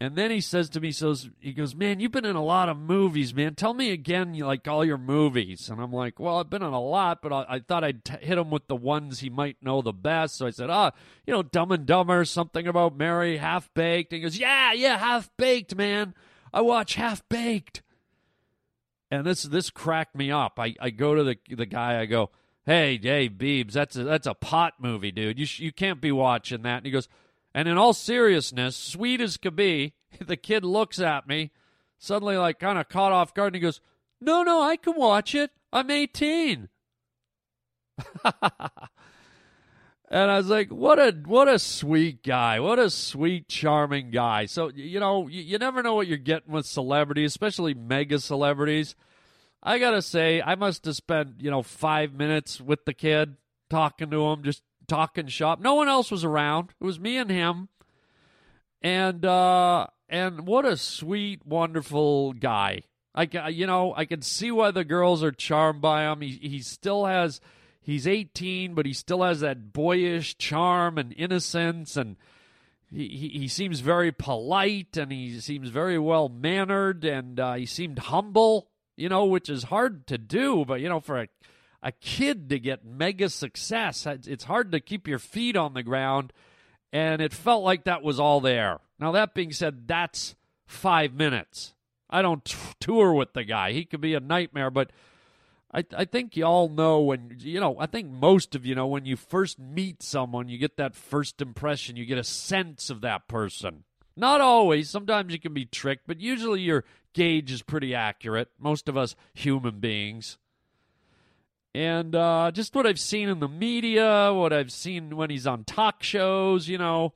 And 0.03 0.17
then 0.17 0.31
he 0.31 0.41
says 0.41 0.71
to 0.71 0.81
me, 0.81 0.93
so 0.93 1.15
he 1.41 1.53
goes, 1.53 1.75
"Man, 1.75 2.01
you've 2.01 2.11
been 2.11 2.25
in 2.25 2.35
a 2.35 2.43
lot 2.43 2.71
of 2.71 2.79
movies, 2.79 3.35
man. 3.35 3.55
Tell 3.55 3.75
me 3.75 3.91
again, 3.91 4.33
like 4.39 4.67
all 4.67 4.83
your 4.83 4.97
movies." 4.97 5.69
And 5.69 5.79
I'm 5.79 5.93
like, 5.93 6.19
"Well, 6.19 6.39
I've 6.39 6.49
been 6.49 6.63
in 6.63 6.73
a 6.73 6.81
lot, 6.81 7.21
but 7.21 7.35
I, 7.35 7.45
I 7.49 7.59
thought 7.59 7.85
I'd 7.85 8.03
t- 8.03 8.15
hit 8.23 8.39
him 8.39 8.51
with 8.51 8.67
the 8.67 8.77
ones 8.77 9.21
he 9.21 9.29
might 9.29 9.59
know 9.63 9.83
the 9.83 9.93
best." 9.93 10.37
So 10.37 10.47
I 10.47 10.51
said, 10.51 10.71
"Ah, 10.71 10.93
you 11.27 11.35
know, 11.35 11.43
Dumb 11.43 11.71
and 11.73 11.85
Dumber, 11.85 12.25
something 12.25 12.67
about 12.67 12.97
Mary, 12.97 13.37
Half 13.37 13.69
Baked." 13.75 14.11
And 14.15 14.21
he 14.21 14.23
goes, 14.23 14.39
"Yeah, 14.39 14.73
yeah, 14.73 14.97
Half 14.97 15.29
Baked, 15.37 15.77
man. 15.77 16.15
I 16.51 16.63
watch 16.63 16.95
Half 16.95 17.29
Baked." 17.29 17.83
And 19.11 19.27
this 19.27 19.43
this 19.43 19.69
cracked 19.69 20.17
me 20.17 20.31
up. 20.31 20.59
I, 20.59 20.75
I 20.81 20.89
go 20.89 21.15
to 21.15 21.25
the 21.25 21.37
the 21.55 21.67
guy. 21.67 22.01
I 22.01 22.07
go, 22.07 22.31
"Hey, 22.71 23.01
hey, 23.03 23.29
Biebs, 23.29 23.73
that's 23.73 23.97
a, 23.97 24.05
that's 24.05 24.29
a 24.29 24.35
pot 24.35 24.75
movie, 24.79 25.11
dude. 25.11 25.41
You 25.41 25.47
sh- 25.47 25.59
you 25.59 25.73
can't 25.73 26.01
be 26.01 26.13
watching 26.13 26.63
that." 26.63 26.79
And 26.79 26.87
he 26.87 26.93
goes. 26.93 27.09
And 27.53 27.67
in 27.67 27.77
all 27.77 27.93
seriousness, 27.93 28.77
sweet 28.77 29.21
as 29.21 29.37
could 29.37 29.57
be, 29.57 29.95
the 30.21 30.37
kid 30.37 30.65
looks 30.65 31.01
at 31.01 31.27
me, 31.27 31.51
suddenly 31.99 32.37
like 32.37 32.61
kind 32.61 32.79
of 32.79 32.89
caught 32.89 33.11
off 33.11 33.35
guard, 33.35 33.49
and 33.49 33.57
he 33.57 33.61
goes, 33.61 33.81
"No, 34.21 34.45
no, 34.45 34.63
I 34.63 34.77
can 34.77 34.95
watch 34.95 35.35
it. 35.35 35.51
I'm 35.73 35.91
18." 35.91 36.69
and 38.25 38.31
I 40.31 40.37
was 40.37 40.49
like, 40.49 40.71
"What 40.71 41.01
a 41.01 41.11
what 41.25 41.49
a 41.49 41.59
sweet 41.59 42.23
guy. 42.23 42.61
What 42.61 42.79
a 42.79 42.89
sweet, 42.89 43.49
charming 43.49 44.13
guy." 44.13 44.47
So 44.47 44.71
you 44.73 45.01
know, 45.01 45.27
you, 45.27 45.43
you 45.43 45.59
never 45.59 45.83
know 45.83 45.95
what 45.95 46.07
you're 46.07 46.19
getting 46.19 46.53
with 46.53 46.67
celebrities, 46.67 47.33
especially 47.33 47.75
mega 47.75 48.21
celebrities. 48.21 48.95
I 49.63 49.79
gotta 49.79 50.03
say, 50.03 50.41
I 50.41 50.55
must 50.55 50.85
have 50.87 50.97
spent 50.97 51.41
you 51.41 51.51
know 51.51 51.63
five 51.63 52.15
minutes 52.15 52.61
with 52.61 52.85
the 52.85 52.95
kid 52.95 53.37
talking 53.69 54.11
to 54.11 54.27
him, 54.27 54.43
just 54.43 54.63
talking 54.89 55.27
shop. 55.29 55.61
No 55.61 55.75
one 55.75 55.89
else 55.89 56.11
was 56.11 56.25
around. 56.25 56.71
It 56.81 56.85
was 56.85 56.99
me 56.99 57.17
and 57.17 57.31
him. 57.31 57.69
And 58.83 59.25
uh 59.25 59.87
and 60.09 60.47
what 60.47 60.65
a 60.65 60.77
sweet, 60.77 61.47
wonderful 61.47 62.33
guy. 62.33 62.83
I 63.15 63.49
you 63.49 63.67
know, 63.67 63.95
I 63.97 64.05
can 64.05 64.23
see 64.23 64.51
why 64.51 64.71
the 64.71 64.85
girls 64.85 65.23
are 65.23 65.33
charmed 65.33 65.81
by 65.81 66.11
him. 66.11 66.21
He 66.21 66.39
he 66.43 66.61
still 66.61 67.07
has 67.07 67.41
he's 67.83 68.07
18, 68.07 68.75
but 68.75 68.87
he 68.87 68.93
still 68.93 69.23
has 69.23 69.41
that 69.41 69.73
boyish 69.73 70.39
charm 70.39 70.99
and 70.99 71.15
innocence 71.17 71.97
and 71.97 72.17
he, 72.93 73.09
he, 73.09 73.29
he 73.41 73.49
seems 73.49 73.81
very 73.81 74.11
polite 74.11 74.97
and 74.97 75.13
he 75.13 75.39
seems 75.41 75.69
very 75.69 75.99
well 75.99 76.29
mannered 76.29 77.05
and 77.05 77.39
uh, 77.39 77.55
he 77.55 77.67
seemed 77.67 77.99
humble, 78.01 78.70
you 79.01 79.09
know, 79.09 79.25
which 79.25 79.49
is 79.49 79.65
hard 79.65 80.07
to 80.09 80.19
do, 80.19 80.65
but 80.65 80.81
you 80.81 80.89
know, 80.89 81.01
for 81.01 81.21
a 81.21 81.29
a 81.83 81.93
kid 81.93 82.51
to 82.51 82.59
get 82.59 82.85
mega 82.85 83.29
success. 83.29 84.07
It's 84.07 84.45
hard 84.45 84.73
to 84.73 84.81
keep 84.81 85.09
your 85.09 85.19
feet 85.19 85.57
on 85.57 85.75
the 85.75 85.83
ground, 85.83 86.33
and 86.93 87.23
it 87.23 87.33
felt 87.33 87.65
like 87.65 87.85
that 87.85 88.03
was 88.03 88.21
all 88.21 88.41
there. 88.41 88.81
Now, 88.99 89.13
that 89.13 89.35
being 89.35 89.53
said, 89.53 89.89
that's 89.89 90.35
five 90.67 91.15
minutes. 91.15 91.75
I 92.09 92.23
don't 92.23 92.45
t- 92.45 92.57
tour 92.81 93.13
with 93.15 93.33
the 93.33 93.45
guy. 93.45 93.73
He 93.73 93.85
could 93.85 94.01
be 94.01 94.15
a 94.15 94.21
nightmare, 94.21 94.71
but 94.71 94.91
I, 95.73 95.85
I 95.97 96.05
think 96.05 96.37
you 96.37 96.45
all 96.45 96.69
know 96.69 97.01
when, 97.01 97.37
you 97.39 97.61
know, 97.61 97.77
I 97.79 97.87
think 97.87 98.11
most 98.11 98.55
of 98.55 98.67
you 98.67 98.75
know 98.75 98.89
when 98.89 99.07
you 99.07 99.17
first 99.17 99.59
meet 99.59 100.03
someone, 100.03 100.49
you 100.49 100.59
get 100.59 100.77
that 100.77 100.95
first 100.95 101.41
impression, 101.41 101.97
you 101.97 102.05
get 102.05 102.19
a 102.19 102.25
sense 102.25 102.91
of 102.91 103.01
that 103.03 103.29
person. 103.29 103.85
Not 104.17 104.41
always. 104.41 104.91
Sometimes 104.91 105.33
you 105.33 105.39
can 105.39 105.55
be 105.55 105.65
tricked, 105.65 106.07
but 106.07 106.21
usually 106.21 106.61
your 106.61 106.85
gauge 107.13 107.53
is 107.53 107.63
pretty 107.63 107.95
accurate. 107.95 108.49
Most 108.59 108.89
of 108.89 108.97
us 108.97 109.15
human 109.35 109.81
beings 109.81 110.39
and 111.75 112.15
uh, 112.17 112.51
just 112.53 112.75
what 112.75 112.87
I've 112.87 112.99
seen 112.99 113.29
in 113.29 113.39
the 113.39 113.49
media, 113.49 114.33
what 114.35 114.53
I've 114.53 114.73
seen 114.73 115.17
when 115.17 115.31
he's 115.31 115.47
on 115.47 115.65
talk 115.65 116.03
shows, 116.03 116.69
you 116.69 116.79
know, 116.79 117.13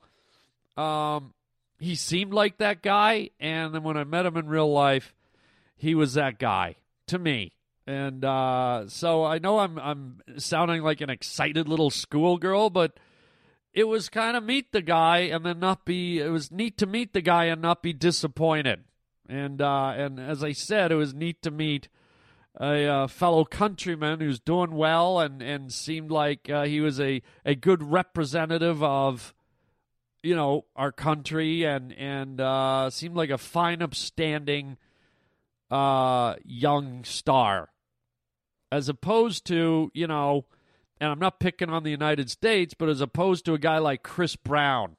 um, 0.77 1.33
he 1.77 1.95
seemed 1.95 2.33
like 2.33 2.57
that 2.59 2.81
guy. 2.81 3.31
And 3.39 3.75
then 3.75 3.83
when 3.83 3.97
I 3.97 4.05
met 4.05 4.25
him 4.25 4.37
in 4.37 4.47
real 4.47 4.71
life, 4.71 5.13
he 5.75 5.93
was 5.93 6.13
that 6.13 6.39
guy 6.39 6.75
to 7.07 7.19
me. 7.19 7.51
And 7.85 8.23
uh, 8.23 8.85
so 8.87 9.25
I 9.25 9.39
know 9.39 9.59
I'm 9.59 9.77
I'm 9.77 10.21
sounding 10.37 10.81
like 10.81 11.01
an 11.01 11.09
excited 11.09 11.67
little 11.67 11.91
schoolgirl, 11.91 12.71
but 12.71 12.97
it 13.73 13.83
was 13.83 14.09
kind 14.09 14.35
of 14.35 14.43
meet 14.43 14.71
the 14.71 14.81
guy 14.81 15.19
and 15.19 15.45
then 15.45 15.59
not 15.59 15.85
be. 15.85 16.19
It 16.19 16.29
was 16.29 16.49
neat 16.49 16.77
to 16.79 16.87
meet 16.87 17.13
the 17.13 17.21
guy 17.21 17.45
and 17.45 17.61
not 17.61 17.83
be 17.83 17.93
disappointed. 17.93 18.85
And 19.27 19.61
uh, 19.61 19.93
and 19.95 20.19
as 20.19 20.43
I 20.43 20.51
said, 20.51 20.91
it 20.91 20.95
was 20.95 21.13
neat 21.13 21.41
to 21.41 21.51
meet 21.51 21.89
a 22.59 22.85
uh, 22.85 23.07
fellow 23.07 23.43
countryman 23.43 24.19
who's 24.19 24.39
doing 24.39 24.71
well 24.71 25.19
and, 25.19 25.41
and 25.41 25.73
seemed 25.73 26.09
like 26.09 26.49
uh, 26.49 26.63
he 26.63 26.79
was 26.79 26.99
a, 27.01 27.21
a 27.43 27.53
good 27.53 27.83
representative 27.83 28.81
of 28.81 29.33
you 30.23 30.35
know 30.35 30.65
our 30.75 30.91
country 30.91 31.63
and 31.63 31.93
and 31.93 32.39
uh, 32.39 32.89
seemed 32.89 33.15
like 33.15 33.29
a 33.29 33.37
fine 33.37 33.81
upstanding 33.81 34.77
uh, 35.69 36.35
young 36.43 37.03
star. 37.03 37.69
As 38.71 38.89
opposed 38.89 39.45
to 39.47 39.91
you 39.93 40.07
know 40.07 40.45
and 40.99 41.11
I'm 41.11 41.19
not 41.19 41.39
picking 41.39 41.69
on 41.69 41.83
the 41.83 41.91
United 41.91 42.29
States 42.29 42.73
but 42.73 42.89
as 42.89 43.01
opposed 43.01 43.45
to 43.45 43.53
a 43.53 43.59
guy 43.59 43.79
like 43.79 44.01
Chris 44.01 44.35
Brown 44.35 44.95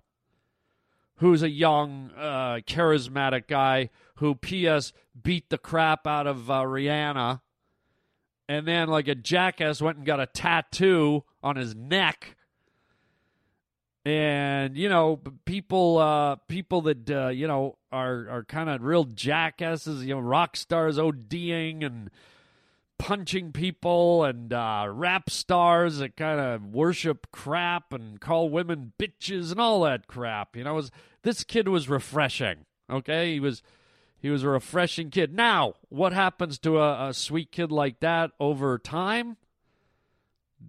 who's 1.16 1.42
a 1.42 1.50
young 1.50 2.10
uh, 2.16 2.60
charismatic 2.66 3.46
guy 3.48 3.90
who 4.16 4.34
ps 4.34 4.92
beat 5.20 5.50
the 5.50 5.58
crap 5.58 6.06
out 6.06 6.26
of 6.26 6.50
uh, 6.50 6.62
Rihanna. 6.62 7.40
And 8.48 8.66
then 8.66 8.88
like 8.88 9.08
a 9.08 9.14
jackass 9.14 9.82
went 9.82 9.98
and 9.98 10.06
got 10.06 10.20
a 10.20 10.26
tattoo 10.26 11.24
on 11.42 11.56
his 11.56 11.74
neck. 11.74 12.36
And 14.04 14.76
you 14.76 14.88
know 14.88 15.20
people 15.44 15.98
uh 15.98 16.36
people 16.46 16.82
that 16.82 17.10
uh 17.10 17.28
you 17.28 17.48
know 17.48 17.76
are 17.90 18.28
are 18.28 18.44
kind 18.44 18.70
of 18.70 18.84
real 18.84 19.02
jackasses 19.02 20.04
you 20.04 20.14
know 20.14 20.20
rock 20.20 20.56
stars 20.56 20.96
ODing 20.96 21.84
and 21.84 22.10
punching 22.98 23.52
people 23.52 24.24
and 24.24 24.52
uh 24.52 24.86
rap 24.88 25.28
stars 25.28 25.98
that 25.98 26.16
kind 26.16 26.40
of 26.40 26.64
worship 26.66 27.26
crap 27.30 27.92
and 27.92 28.20
call 28.20 28.48
women 28.48 28.92
bitches 28.98 29.50
and 29.50 29.60
all 29.60 29.82
that 29.82 30.06
crap 30.06 30.56
you 30.56 30.64
know 30.64 30.74
was 30.74 30.90
this 31.22 31.44
kid 31.44 31.68
was 31.68 31.88
refreshing 31.88 32.64
okay 32.90 33.34
he 33.34 33.40
was 33.40 33.62
he 34.18 34.30
was 34.30 34.42
a 34.42 34.48
refreshing 34.48 35.10
kid. 35.10 35.34
Now, 35.34 35.74
what 35.88 36.12
happens 36.12 36.58
to 36.60 36.78
a, 36.78 37.10
a 37.10 37.14
sweet 37.14 37.52
kid 37.52 37.70
like 37.70 38.00
that 38.00 38.32
over 38.40 38.78
time? 38.78 39.36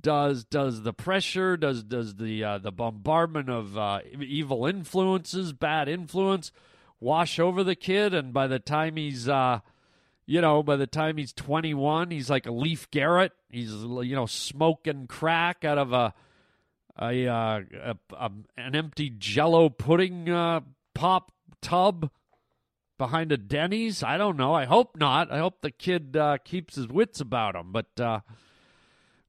Does 0.02 0.44
does 0.44 0.84
the 0.84 0.94
pressure, 0.94 1.58
does 1.58 1.82
does 1.82 2.16
the 2.18 2.44
uh, 2.44 2.58
the 2.60 2.72
bombardment 2.72 3.50
of 3.50 3.76
uh, 3.76 4.02
evil 4.22 4.66
influences, 4.68 5.54
bad 5.54 5.88
influence, 5.90 6.52
wash 7.00 7.40
over 7.40 7.64
the 7.64 7.76
kid? 7.76 8.14
And 8.14 8.34
by 8.34 8.48
the 8.48 8.60
time 8.60 8.98
he's, 8.98 9.28
uh, 9.30 9.62
you 10.28 10.42
know, 10.42 10.62
by 10.62 10.76
the 10.76 10.86
time 10.86 11.18
he's 11.18 11.34
twenty 11.34 11.74
one, 11.74 12.12
he's 12.12 12.30
like 12.30 12.46
a 12.46 12.52
Leif 12.52 12.92
Garrett. 12.92 13.32
He's 13.50 13.72
you 13.72 14.16
know 14.16 14.28
smoking 14.28 15.08
crack 15.08 15.66
out 15.66 15.80
of 15.80 15.94
a 15.94 16.14
a, 17.00 17.28
uh, 17.28 17.62
a, 17.84 17.98
a 18.16 18.32
an 18.58 18.76
empty 18.76 19.10
Jello 19.10 19.70
pudding 19.70 20.30
uh, 20.30 20.62
pop 20.94 21.32
tub 21.62 22.12
behind 22.98 23.32
a 23.32 23.38
Denny's? 23.38 24.04
I 24.04 24.18
don't 24.18 24.38
know. 24.38 24.54
I 24.54 24.66
hope 24.66 24.98
not. 24.98 25.32
I 25.32 25.40
hope 25.40 25.62
the 25.62 25.72
kid 25.72 26.18
uh, 26.18 26.38
keeps 26.44 26.76
his 26.76 26.88
wits 26.88 27.22
about 27.22 27.56
him. 27.56 27.72
But 27.72 28.00
uh, 28.00 28.22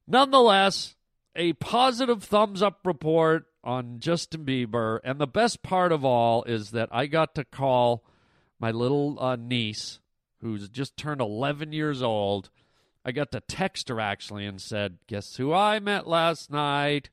nonetheless, 0.07 0.95
a 1.35 1.53
positive 1.53 2.23
thumbs 2.23 2.61
up 2.61 2.79
report 2.83 3.45
on 3.63 3.99
Justin 3.99 4.45
Bieber. 4.45 4.99
And 5.03 5.19
the 5.19 5.27
best 5.27 5.61
part 5.61 5.91
of 5.91 6.03
all 6.03 6.43
is 6.43 6.71
that 6.71 6.89
I 6.91 7.05
got 7.05 7.35
to 7.35 7.45
call 7.45 8.03
my 8.59 8.71
little 8.71 9.17
uh, 9.19 9.35
niece, 9.35 9.99
who's 10.41 10.69
just 10.69 10.97
turned 10.97 11.21
11 11.21 11.73
years 11.73 12.01
old. 12.01 12.49
I 13.05 13.11
got 13.11 13.31
to 13.31 13.39
text 13.41 13.89
her 13.89 13.99
actually 13.99 14.45
and 14.45 14.61
said, 14.61 14.97
Guess 15.07 15.37
who 15.37 15.53
I 15.53 15.79
met 15.79 16.07
last 16.07 16.51
night? 16.51 17.09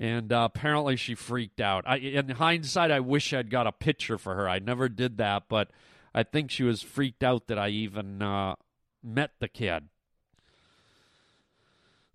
and 0.00 0.32
uh, 0.32 0.48
apparently 0.50 0.96
she 0.96 1.14
freaked 1.14 1.60
out. 1.60 1.84
I, 1.86 1.98
in 1.98 2.30
hindsight, 2.30 2.90
I 2.90 3.00
wish 3.00 3.34
I'd 3.34 3.50
got 3.50 3.66
a 3.66 3.72
picture 3.72 4.16
for 4.16 4.34
her. 4.34 4.48
I 4.48 4.58
never 4.58 4.88
did 4.88 5.18
that, 5.18 5.44
but 5.46 5.70
I 6.14 6.22
think 6.22 6.50
she 6.50 6.64
was 6.64 6.80
freaked 6.80 7.22
out 7.22 7.48
that 7.48 7.58
I 7.58 7.68
even 7.68 8.22
uh, 8.22 8.54
met 9.04 9.32
the 9.40 9.48
kid. 9.48 9.88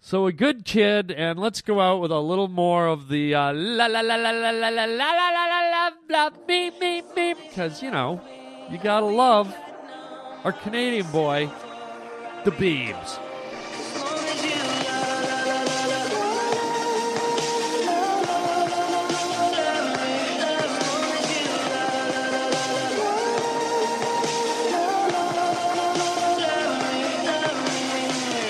So 0.02 0.26
a 0.26 0.34
good 0.34 0.66
kid, 0.66 1.12
and 1.12 1.40
let's 1.40 1.62
go 1.62 1.80
out 1.80 2.02
with 2.02 2.12
a 2.12 2.20
little 2.20 2.48
more 2.48 2.88
of 2.88 3.08
the 3.08 3.36
uh, 3.36 3.54
la 3.54 3.86
la 3.86 4.02
la 4.02 4.16
la 4.16 4.32
la 4.32 4.50
la 4.50 4.70
la 4.70 4.86
la 4.86 4.86
la 4.86 5.30
la 5.30 5.70
la 5.70 5.90
la 6.10 6.30
beep 6.48 6.80
beep 6.80 7.06
beep, 7.16 7.38
because 7.38 7.82
you 7.82 7.90
know 7.90 8.22
you 8.70 8.78
gotta 8.78 9.06
love 9.06 9.56
our 10.46 10.54
Canadian 10.54 11.08
boy, 11.08 11.50
the 12.44 12.52
Biebs. 12.52 13.18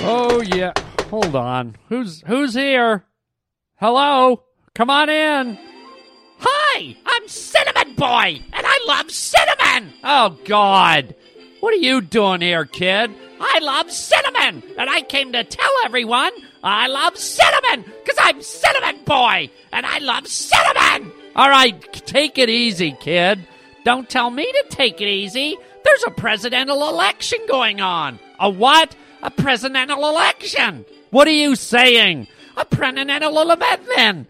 Oh 0.07 0.41
yeah. 0.41 0.73
Hold 1.09 1.35
on. 1.35 1.77
Who's 1.87 2.21
who's 2.27 2.53
here? 2.53 3.05
Hello? 3.77 4.43
Come 4.73 4.89
on 4.89 5.09
in. 5.09 5.57
Hi, 6.39 6.97
I'm 7.05 7.27
Cinnamon 7.29 7.95
Boy, 7.95 8.41
and 8.51 8.65
I 8.67 8.85
love 8.85 9.09
cinnamon. 9.09 9.93
Oh 10.03 10.37
God. 10.43 11.15
What 11.65 11.73
are 11.73 11.77
you 11.77 11.99
doing 11.99 12.41
here, 12.41 12.65
kid? 12.65 13.09
I 13.41 13.57
love 13.57 13.89
cinnamon, 13.89 14.61
and 14.77 14.87
I 14.87 15.01
came 15.01 15.31
to 15.31 15.43
tell 15.43 15.71
everyone 15.83 16.29
I 16.63 16.85
love 16.85 17.17
cinnamon 17.17 17.91
because 18.03 18.19
I'm 18.21 18.39
Cinnamon 18.43 19.03
Boy, 19.03 19.49
and 19.73 19.83
I 19.83 19.97
love 19.97 20.27
cinnamon. 20.27 21.11
All 21.35 21.49
right, 21.49 21.81
take 22.05 22.37
it 22.37 22.51
easy, 22.51 22.91
kid. 22.91 23.47
Don't 23.83 24.07
tell 24.07 24.29
me 24.29 24.43
to 24.43 24.65
take 24.69 25.01
it 25.01 25.07
easy. 25.07 25.57
There's 25.83 26.03
a 26.05 26.11
presidential 26.11 26.87
election 26.87 27.39
going 27.47 27.81
on. 27.81 28.19
A 28.39 28.47
what? 28.47 28.95
A 29.23 29.31
presidential 29.31 30.07
election. 30.07 30.85
What 31.09 31.27
are 31.27 31.31
you 31.31 31.55
saying? 31.55 32.27
A 32.57 32.65
presidential 32.65 33.41
election. 33.41 34.27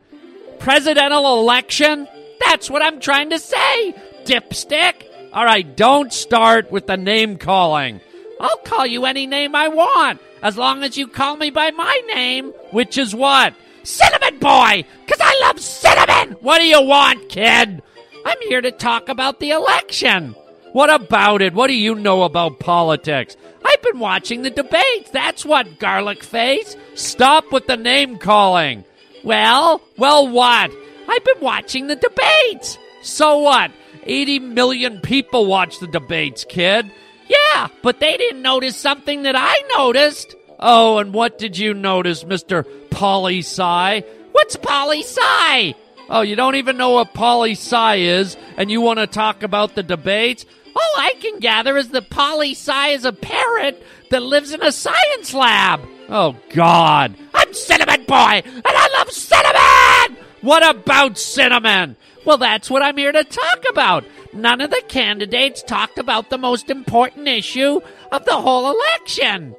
Presidential 0.59 1.39
election? 1.41 2.07
That's 2.45 2.69
what 2.69 2.81
I'm 2.81 3.01
trying 3.01 3.31
to 3.31 3.39
say, 3.39 3.93
dipstick. 4.23 5.05
All 5.35 5.43
right, 5.43 5.75
don't 5.75 6.13
start 6.13 6.71
with 6.71 6.87
the 6.87 6.95
name 6.95 7.37
calling. 7.37 7.99
I'll 8.39 8.55
call 8.59 8.85
you 8.85 9.03
any 9.03 9.27
name 9.27 9.53
I 9.53 9.67
want, 9.67 10.21
as 10.41 10.55
long 10.55 10.81
as 10.81 10.97
you 10.97 11.09
call 11.09 11.35
me 11.35 11.49
by 11.49 11.71
my 11.71 12.01
name, 12.07 12.53
which 12.71 12.97
is 12.97 13.13
what? 13.13 13.53
Cinnamon 13.83 14.39
Boy, 14.39 14.85
because 15.05 15.19
I 15.21 15.37
love 15.41 15.59
cinnamon! 15.59 16.37
What 16.39 16.59
do 16.59 16.65
you 16.65 16.81
want, 16.81 17.27
kid? 17.27 17.83
I'm 18.25 18.41
here 18.43 18.61
to 18.61 18.71
talk 18.71 19.09
about 19.09 19.41
the 19.41 19.49
election. 19.49 20.35
What 20.71 20.89
about 20.89 21.41
it? 21.41 21.53
What 21.53 21.67
do 21.67 21.73
you 21.73 21.95
know 21.95 22.23
about 22.23 22.61
politics? 22.61 23.35
I've 23.65 23.81
been 23.81 23.99
watching 23.99 24.43
the 24.43 24.49
debates. 24.49 25.11
That's 25.11 25.43
what, 25.43 25.79
garlic 25.79 26.23
face. 26.23 26.77
Stop 26.93 27.51
with 27.51 27.67
the 27.67 27.75
name 27.75 28.19
calling. 28.19 28.85
Well, 29.25 29.81
well, 29.97 30.29
what? 30.29 30.71
I've 31.09 31.25
been 31.25 31.41
watching 31.41 31.87
the 31.87 31.97
debates. 31.97 32.77
So 33.01 33.39
what? 33.39 33.71
80 34.05 34.39
million 34.39 35.01
people 35.01 35.45
watch 35.45 35.79
the 35.79 35.87
debates, 35.87 36.45
kid. 36.47 36.91
Yeah, 37.27 37.67
but 37.81 37.99
they 37.99 38.17
didn't 38.17 38.41
notice 38.41 38.75
something 38.75 39.23
that 39.23 39.35
I 39.35 39.61
noticed. 39.77 40.35
Oh, 40.59 40.99
and 40.99 41.13
what 41.13 41.37
did 41.37 41.57
you 41.57 41.73
notice, 41.73 42.23
Mr. 42.23 42.65
Poli 42.89 43.39
Sci? 43.39 44.03
What's 44.31 44.55
Poli 44.57 45.01
Sci? 45.01 45.75
Oh, 46.07 46.21
you 46.21 46.35
don't 46.35 46.55
even 46.55 46.77
know 46.77 46.91
what 46.91 47.13
poli 47.13 47.53
sci 47.53 47.95
is, 47.95 48.37
and 48.57 48.69
you 48.69 48.79
want 48.79 48.99
to 48.99 49.07
talk 49.07 49.41
about 49.41 49.73
the 49.73 49.81
debates? 49.81 50.45
All 50.75 50.91
I 50.97 51.13
can 51.19 51.39
gather 51.39 51.77
is 51.77 51.89
that 51.89 52.09
poli 52.09 52.51
sci 52.51 52.89
is 52.89 53.05
a 53.05 53.13
parrot 53.13 53.83
that 54.11 54.21
lives 54.21 54.51
in 54.53 54.61
a 54.61 54.71
science 54.71 55.33
lab. 55.33 55.81
Oh, 56.09 56.35
God. 56.49 57.15
I'm 57.33 57.53
Cinnamon 57.53 58.03
Boy, 58.05 58.43
and 58.45 58.63
I 58.65 58.89
love 58.99 59.11
cinnamon! 59.11 60.23
What 60.41 60.75
about 60.75 61.17
cinnamon? 61.17 61.95
Well, 62.25 62.37
that's 62.37 62.69
what 62.71 62.81
I'm 62.81 62.97
here 62.97 63.11
to 63.11 63.23
talk 63.23 63.63
about. 63.69 64.03
None 64.33 64.59
of 64.59 64.71
the 64.71 64.83
candidates 64.87 65.61
talked 65.61 65.99
about 65.99 66.29
the 66.29 66.39
most 66.39 66.69
important 66.71 67.27
issue 67.27 67.79
of 68.11 68.25
the 68.25 68.35
whole 68.35 68.71
election. 68.71 69.55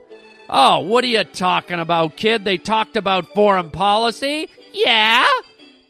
Oh, 0.48 0.80
what 0.80 1.04
are 1.04 1.08
you 1.08 1.24
talking 1.24 1.78
about, 1.78 2.16
kid? 2.16 2.44
They 2.44 2.58
talked 2.58 2.96
about 2.96 3.32
foreign 3.34 3.70
policy? 3.70 4.48
Yeah. 4.72 5.26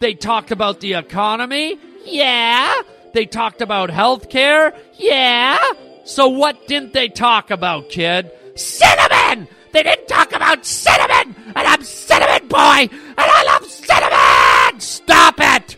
They 0.01 0.15
talked 0.15 0.51
about 0.51 0.81
the 0.81 0.95
economy? 0.95 1.79
Yeah. 2.05 2.83
They 3.15 3.25
talked 3.25 3.63
about 3.63 3.91
health 3.91 4.29
care? 4.29 4.75
Yeah. 4.95 5.59
So 6.05 6.29
what 6.29 6.67
didn't 6.69 6.93
they 6.93 7.09
talk 7.09 7.51
about, 7.51 7.89
kid? 7.89 8.31
Cinnamon! 8.55 9.49
They 9.73 9.83
didn't 9.83 10.09
talk 10.09 10.33
about 10.33 10.65
cinnamon! 10.65 11.35
And 11.55 11.67
I'm 11.67 11.83
Cinnamon 11.83 12.49
Boy! 12.49 12.89
And 12.91 13.15
I 13.19 13.45
love 13.45 13.67
cinnamon! 13.67 14.81
Stop 14.81 15.37
it! 15.39 15.77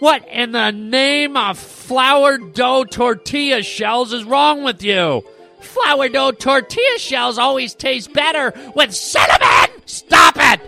What 0.00 0.26
in 0.28 0.52
the 0.52 0.70
name 0.70 1.36
of 1.36 1.58
flour 1.58 2.38
dough 2.38 2.84
tortilla 2.84 3.62
shells 3.62 4.14
is 4.14 4.24
wrong 4.24 4.64
with 4.64 4.82
you? 4.82 5.22
Flour 5.60 6.08
dough 6.08 6.32
tortilla 6.32 6.98
shells 6.98 7.36
always 7.36 7.74
taste 7.74 8.12
better 8.14 8.54
with 8.74 8.94
cinnamon! 8.94 9.68
Stop 9.84 10.36
it! 10.38 10.60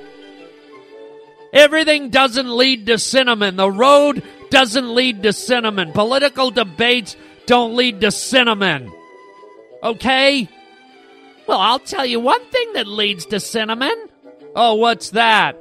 Everything 1.54 2.10
doesn't 2.10 2.54
lead 2.54 2.86
to 2.86 2.98
cinnamon. 2.98 3.56
The 3.56 3.70
road 3.70 4.22
doesn't 4.50 4.94
lead 4.94 5.22
to 5.22 5.32
cinnamon. 5.32 5.92
Political 5.92 6.50
debates 6.50 7.16
don't 7.46 7.74
lead 7.74 8.02
to 8.02 8.10
cinnamon. 8.10 8.92
Okay? 9.82 10.46
Well, 11.46 11.58
I'll 11.58 11.78
tell 11.78 12.04
you 12.04 12.20
one 12.20 12.44
thing 12.50 12.74
that 12.74 12.86
leads 12.86 13.24
to 13.26 13.40
cinnamon. 13.40 13.94
Oh, 14.54 14.74
what's 14.74 15.10
that? 15.10 15.56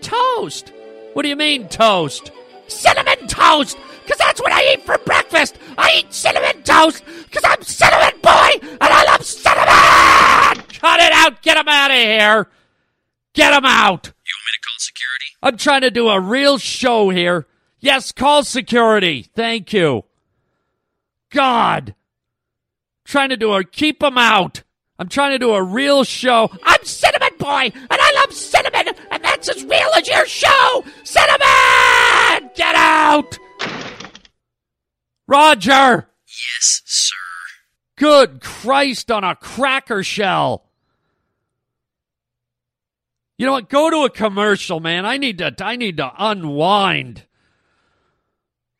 Toast. 0.00 0.72
What 1.12 1.22
do 1.22 1.28
you 1.28 1.36
mean, 1.36 1.68
toast? 1.68 2.30
Cinnamon 2.70 3.26
toast! 3.26 3.76
Because 4.02 4.18
that's 4.18 4.40
what 4.40 4.52
I 4.52 4.72
eat 4.72 4.82
for 4.82 4.98
breakfast! 4.98 5.58
I 5.76 5.98
eat 5.98 6.12
cinnamon 6.12 6.62
toast 6.62 7.04
because 7.24 7.44
I'm 7.44 7.62
Cinnamon 7.62 8.20
Boy 8.22 8.50
and 8.62 8.78
I 8.80 9.04
love 9.04 9.24
cinnamon! 9.24 10.66
Cut 10.78 11.00
it 11.00 11.12
out! 11.12 11.42
Get 11.42 11.56
him 11.56 11.68
out 11.68 11.90
of 11.90 11.96
here! 11.96 12.48
Get 13.34 13.52
him 13.52 13.64
out! 13.64 14.06
You 14.06 14.34
want 14.36 14.46
me 14.46 14.52
to 14.54 14.60
call 14.66 14.78
security? 14.78 15.26
I'm 15.42 15.56
trying 15.56 15.80
to 15.82 15.90
do 15.90 16.08
a 16.08 16.20
real 16.20 16.58
show 16.58 17.10
here. 17.10 17.46
Yes, 17.78 18.12
call 18.12 18.44
security. 18.44 19.26
Thank 19.34 19.72
you. 19.72 20.04
God. 21.30 21.94
Trying 23.04 23.30
to 23.30 23.36
do 23.36 23.52
a 23.52 23.64
keep 23.64 24.02
him 24.02 24.18
out. 24.18 24.62
I'm 24.98 25.08
trying 25.08 25.32
to 25.32 25.38
do 25.38 25.52
a 25.52 25.62
real 25.62 26.04
show. 26.04 26.50
I'm 26.62 26.84
Cinnamon 26.84 27.38
Boy, 27.38 27.72
and 27.74 27.88
I 27.90 28.12
love 28.20 28.34
cinnamon, 28.34 28.94
and 29.10 29.24
that's 29.24 29.48
as 29.48 29.59
Roger! 35.30 36.08
Yes, 36.26 36.82
sir. 36.84 37.14
Good 37.96 38.40
Christ 38.40 39.12
on 39.12 39.22
a 39.22 39.36
cracker 39.36 40.02
shell. 40.02 40.64
You 43.38 43.46
know 43.46 43.52
what? 43.52 43.68
Go 43.68 43.90
to 43.90 44.04
a 44.04 44.10
commercial, 44.10 44.80
man. 44.80 45.06
I 45.06 45.18
need 45.18 45.38
to 45.38 45.54
I 45.60 45.76
need 45.76 45.98
to 45.98 46.10
unwind. 46.18 47.26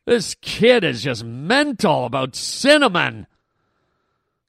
This 0.07 0.35
kid 0.41 0.83
is 0.83 1.05
just 1.05 1.23
mental 1.23 2.05
about 2.05 2.35
cinnamon. 2.35 3.29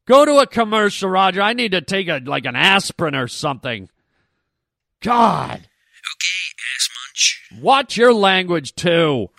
Go 0.07 0.25
to 0.25 0.39
a 0.39 0.47
commercial, 0.47 1.07
Roger. 1.07 1.41
I 1.41 1.53
need 1.53 1.73
to 1.73 1.81
take 1.81 2.07
a 2.07 2.19
like 2.25 2.45
an 2.45 2.55
aspirin 2.55 3.13
or 3.13 3.27
something. 3.27 3.89
God. 5.01 5.59
Okay, 5.59 6.41
ass 6.75 6.89
munch. 6.97 7.61
Watch 7.61 7.95
your 7.95 8.11
language 8.11 8.73
too. 8.73 9.29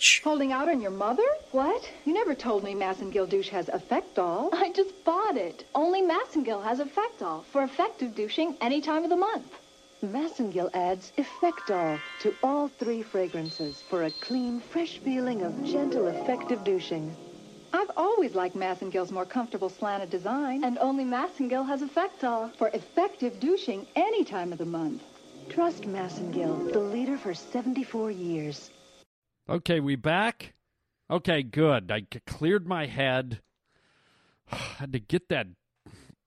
Okay, 0.00 0.06
butt 0.06 0.16
munch. 0.16 0.20
Holding 0.24 0.52
out 0.52 0.68
on 0.70 0.80
your 0.80 0.90
mother? 0.90 1.28
What? 1.52 1.90
You 2.06 2.14
never 2.14 2.34
told 2.34 2.64
me 2.64 2.74
Massengill 2.74 3.28
douche 3.28 3.50
has 3.50 3.66
Effectol. 3.66 4.48
I 4.54 4.72
just 4.72 5.04
bought 5.04 5.36
it. 5.36 5.66
Only 5.74 6.00
Massengill 6.00 6.64
has 6.64 6.80
Effectol 6.80 7.44
for 7.52 7.62
effective 7.62 8.14
douching 8.14 8.56
any 8.62 8.80
time 8.80 9.04
of 9.04 9.10
the 9.10 9.16
month. 9.16 9.52
Massengill 10.02 10.70
adds 10.72 11.12
Effectol 11.18 12.00
to 12.22 12.34
all 12.42 12.68
three 12.68 13.02
fragrances 13.02 13.82
for 13.90 14.04
a 14.04 14.10
clean, 14.10 14.60
fresh 14.60 14.98
feeling 15.04 15.42
of 15.42 15.52
gentle, 15.66 16.06
effective 16.06 16.64
douching. 16.64 17.14
I've 17.74 17.90
always 17.94 18.34
liked 18.34 18.56
Massengill's 18.56 19.12
more 19.12 19.26
comfortable 19.26 19.68
slanted 19.68 20.08
design. 20.08 20.64
And 20.64 20.78
only 20.78 21.04
Massengill 21.04 21.66
has 21.66 21.82
Effectol 21.82 22.56
for 22.56 22.68
effective 22.68 23.38
douching 23.38 23.86
any 23.96 24.24
time 24.24 24.50
of 24.52 24.58
the 24.58 24.64
month. 24.64 25.02
Trust 25.50 25.82
Massengill, 25.82 26.72
the 26.72 26.80
leader 26.80 27.18
for 27.18 27.34
74 27.34 28.10
years. 28.10 28.70
Okay, 29.50 29.80
we 29.80 29.96
back? 29.96 30.54
Okay, 31.10 31.42
good. 31.42 31.90
I 31.90 32.02
cleared 32.24 32.68
my 32.68 32.86
head. 32.86 33.40
Had 34.46 34.92
to 34.92 35.00
get 35.00 35.28
that 35.28 35.48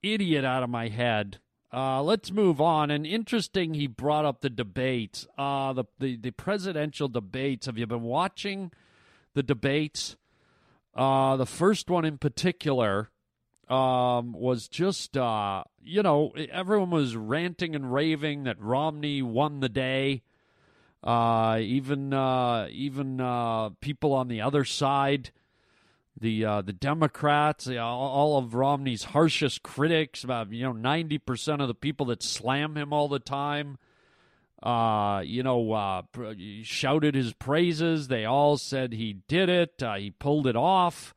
idiot 0.02 0.44
out 0.44 0.62
of 0.62 0.70
my 0.70 0.90
head. 0.90 1.40
Uh, 1.72 2.04
let's 2.04 2.34
move 2.34 2.60
on. 2.60 2.92
And 2.92 3.08
interesting, 3.08 3.76
he 3.76 3.88
brought 3.88 4.26
up 4.26 4.42
the 4.42 4.50
debates, 4.50 5.26
uh, 5.38 5.72
the, 5.72 5.86
the 6.00 6.18
the 6.18 6.32
presidential 6.32 7.08
debates. 7.08 7.66
Have 7.66 7.78
you 7.78 7.88
been 7.88 8.04
watching 8.04 8.74
the 9.36 9.42
debates? 9.42 10.18
Uh, 10.94 11.38
the 11.38 11.46
first 11.46 11.90
one 11.90 12.04
in 12.04 12.18
particular 12.18 13.10
um, 13.70 14.34
was 14.34 14.68
just, 14.68 15.16
uh, 15.16 15.64
you 15.82 16.04
know, 16.04 16.34
everyone 16.52 16.90
was 16.90 17.16
ranting 17.16 17.74
and 17.74 17.94
raving 17.94 18.44
that 18.44 18.60
Romney 18.60 19.22
won 19.22 19.62
the 19.62 19.70
day. 19.70 20.24
Uh, 21.04 21.60
even 21.62 22.14
uh, 22.14 22.68
even 22.72 23.20
uh, 23.20 23.70
people 23.82 24.14
on 24.14 24.30
the 24.30 24.40
other 24.40 24.64
side, 24.64 25.32
the 26.18 26.46
uh, 26.46 26.62
the 26.62 26.72
Democrats, 26.72 27.68
all 27.68 28.38
of 28.38 28.54
Romney's 28.56 29.04
harshest 29.06 29.64
critics, 29.64 30.24
about 30.24 30.52
you 30.54 30.64
know 30.64 30.72
ninety 30.72 31.18
percent 31.18 31.62
of 31.62 31.68
the 31.68 31.74
people 31.74 32.06
that 32.06 32.24
slam 32.24 32.78
him 32.78 32.94
all 32.94 33.10
the 33.10 33.20
time, 33.20 33.78
uh, 34.64 35.22
you 35.26 35.44
know, 35.44 35.74
uh, 35.74 36.04
shouted 36.62 37.16
his 37.16 37.34
praises. 37.34 38.08
They 38.08 38.24
all 38.24 38.58
said 38.58 38.94
he 38.94 39.14
did 39.28 39.50
it. 39.50 39.84
He 39.98 40.12
pulled 40.12 40.48
it 40.48 40.56
off. 40.56 41.14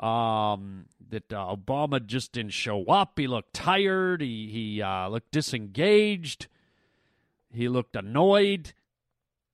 um, 0.00 0.86
that 1.10 1.28
Obama 1.28 2.04
just 2.04 2.32
didn't 2.32 2.52
show 2.52 2.84
up. 2.86 3.18
He 3.18 3.26
looked 3.26 3.54
tired. 3.54 4.20
He 4.22 4.48
he 4.48 4.82
looked 5.10 5.30
disengaged. 5.30 6.46
He 7.52 7.68
looked 7.68 7.94
annoyed. 7.96 8.72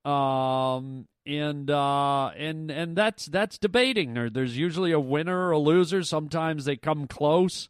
Um, 0.05 1.07
and 1.27 1.71
uh, 1.71 2.29
and 2.37 2.71
and 2.71 2.97
that's 2.97 3.27
that's 3.27 3.59
debating. 3.59 4.15
There, 4.15 4.31
there's 4.31 4.57
usually 4.57 4.93
a 4.93 5.01
winner 5.01 5.49
or 5.49 5.51
a 5.53 5.59
loser. 5.59 6.03
Sometimes 6.03 6.65
they 6.65 6.77
come 6.77 7.07
close. 7.07 7.69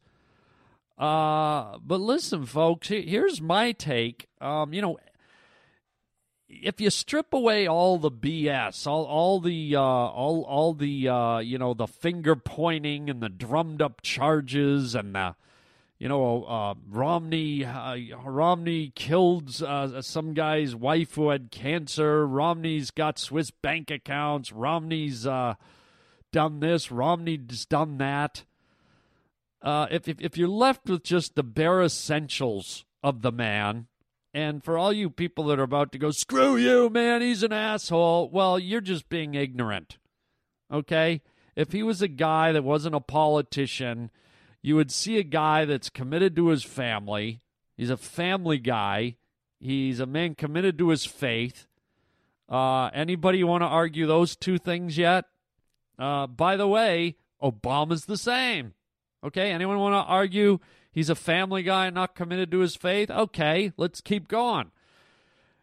Uh, 0.96 1.78
but 1.82 2.00
listen, 2.00 2.46
folks. 2.46 2.88
Here's 2.88 3.40
my 3.40 3.72
take. 3.72 4.28
Um, 4.40 4.72
you 4.72 4.82
know, 4.82 4.98
if 6.48 6.80
you 6.80 6.90
strip 6.90 7.32
away 7.32 7.66
all 7.66 7.98
the 7.98 8.10
BS, 8.10 8.86
all 8.86 9.04
all 9.04 9.40
the 9.40 9.76
uh, 9.76 9.80
all 9.80 10.42
all 10.42 10.74
the 10.74 11.08
uh, 11.08 11.38
you 11.38 11.58
know 11.58 11.74
the 11.74 11.86
finger 11.86 12.36
pointing 12.36 13.10
and 13.10 13.22
the 13.22 13.28
drummed 13.28 13.82
up 13.82 14.02
charges 14.02 14.94
and 14.94 15.14
the 15.14 15.34
you 16.00 16.08
know 16.08 16.42
uh, 16.42 16.74
Romney 16.88 17.64
uh, 17.64 17.96
Romney 18.24 18.90
killed 18.96 19.62
uh, 19.62 20.02
some 20.02 20.34
guy's 20.34 20.74
wife 20.74 21.14
who 21.14 21.28
had 21.28 21.52
cancer. 21.52 22.26
Romney's 22.26 22.90
got 22.90 23.20
Swiss 23.20 23.52
bank 23.52 23.92
accounts. 23.92 24.50
Romney's 24.50 25.24
uh, 25.24 25.54
done 26.32 26.58
this. 26.58 26.90
Romney's 26.90 27.66
done 27.66 27.98
that. 27.98 28.42
if, 29.64 30.08
if 30.08 30.20
if 30.20 30.36
you're 30.36 30.48
left 30.48 30.88
with 30.88 31.04
just 31.04 31.36
the 31.36 31.44
bare 31.44 31.82
essentials 31.82 32.84
of 33.02 33.22
the 33.22 33.32
man 33.32 33.86
and 34.32 34.62
for 34.62 34.78
all 34.78 34.92
you 34.92 35.10
people 35.10 35.44
that 35.44 35.58
are 35.58 35.64
about 35.64 35.92
to 35.92 35.98
go, 35.98 36.10
screw 36.10 36.56
you, 36.56 36.88
man, 36.88 37.20
he's 37.20 37.42
an 37.42 37.52
asshole, 37.52 38.30
well, 38.30 38.58
you're 38.58 38.80
just 38.80 39.08
being 39.08 39.34
ignorant. 39.34 39.98
Okay? 40.72 41.22
If 41.56 41.72
he 41.72 41.82
was 41.82 42.00
a 42.00 42.08
guy 42.08 42.52
that 42.52 42.62
wasn't 42.62 42.94
a 42.94 43.00
politician, 43.00 44.10
you 44.62 44.76
would 44.76 44.90
see 44.90 45.18
a 45.18 45.22
guy 45.22 45.64
that's 45.64 45.90
committed 45.90 46.36
to 46.36 46.48
his 46.48 46.62
family. 46.62 47.40
He's 47.76 47.90
a 47.90 47.96
family 47.96 48.58
guy. 48.58 49.16
He's 49.58 50.00
a 50.00 50.06
man 50.06 50.34
committed 50.34 50.78
to 50.78 50.88
his 50.88 51.04
faith. 51.04 51.66
Uh, 52.48 52.86
anybody 52.88 53.44
want 53.44 53.62
to 53.62 53.66
argue 53.66 54.06
those 54.06 54.36
two 54.36 54.58
things 54.58 54.98
yet? 54.98 55.26
Uh, 55.98 56.26
by 56.26 56.56
the 56.56 56.68
way, 56.68 57.16
Obama's 57.42 58.06
the 58.06 58.16
same. 58.16 58.74
Okay, 59.22 59.52
anyone 59.52 59.78
want 59.78 59.92
to 59.92 60.10
argue 60.10 60.58
He's 60.92 61.10
a 61.10 61.14
family 61.14 61.62
guy, 61.62 61.88
not 61.90 62.14
committed 62.14 62.50
to 62.50 62.58
his 62.58 62.74
faith. 62.74 63.10
Okay, 63.10 63.72
let's 63.76 64.00
keep 64.00 64.26
going. 64.26 64.72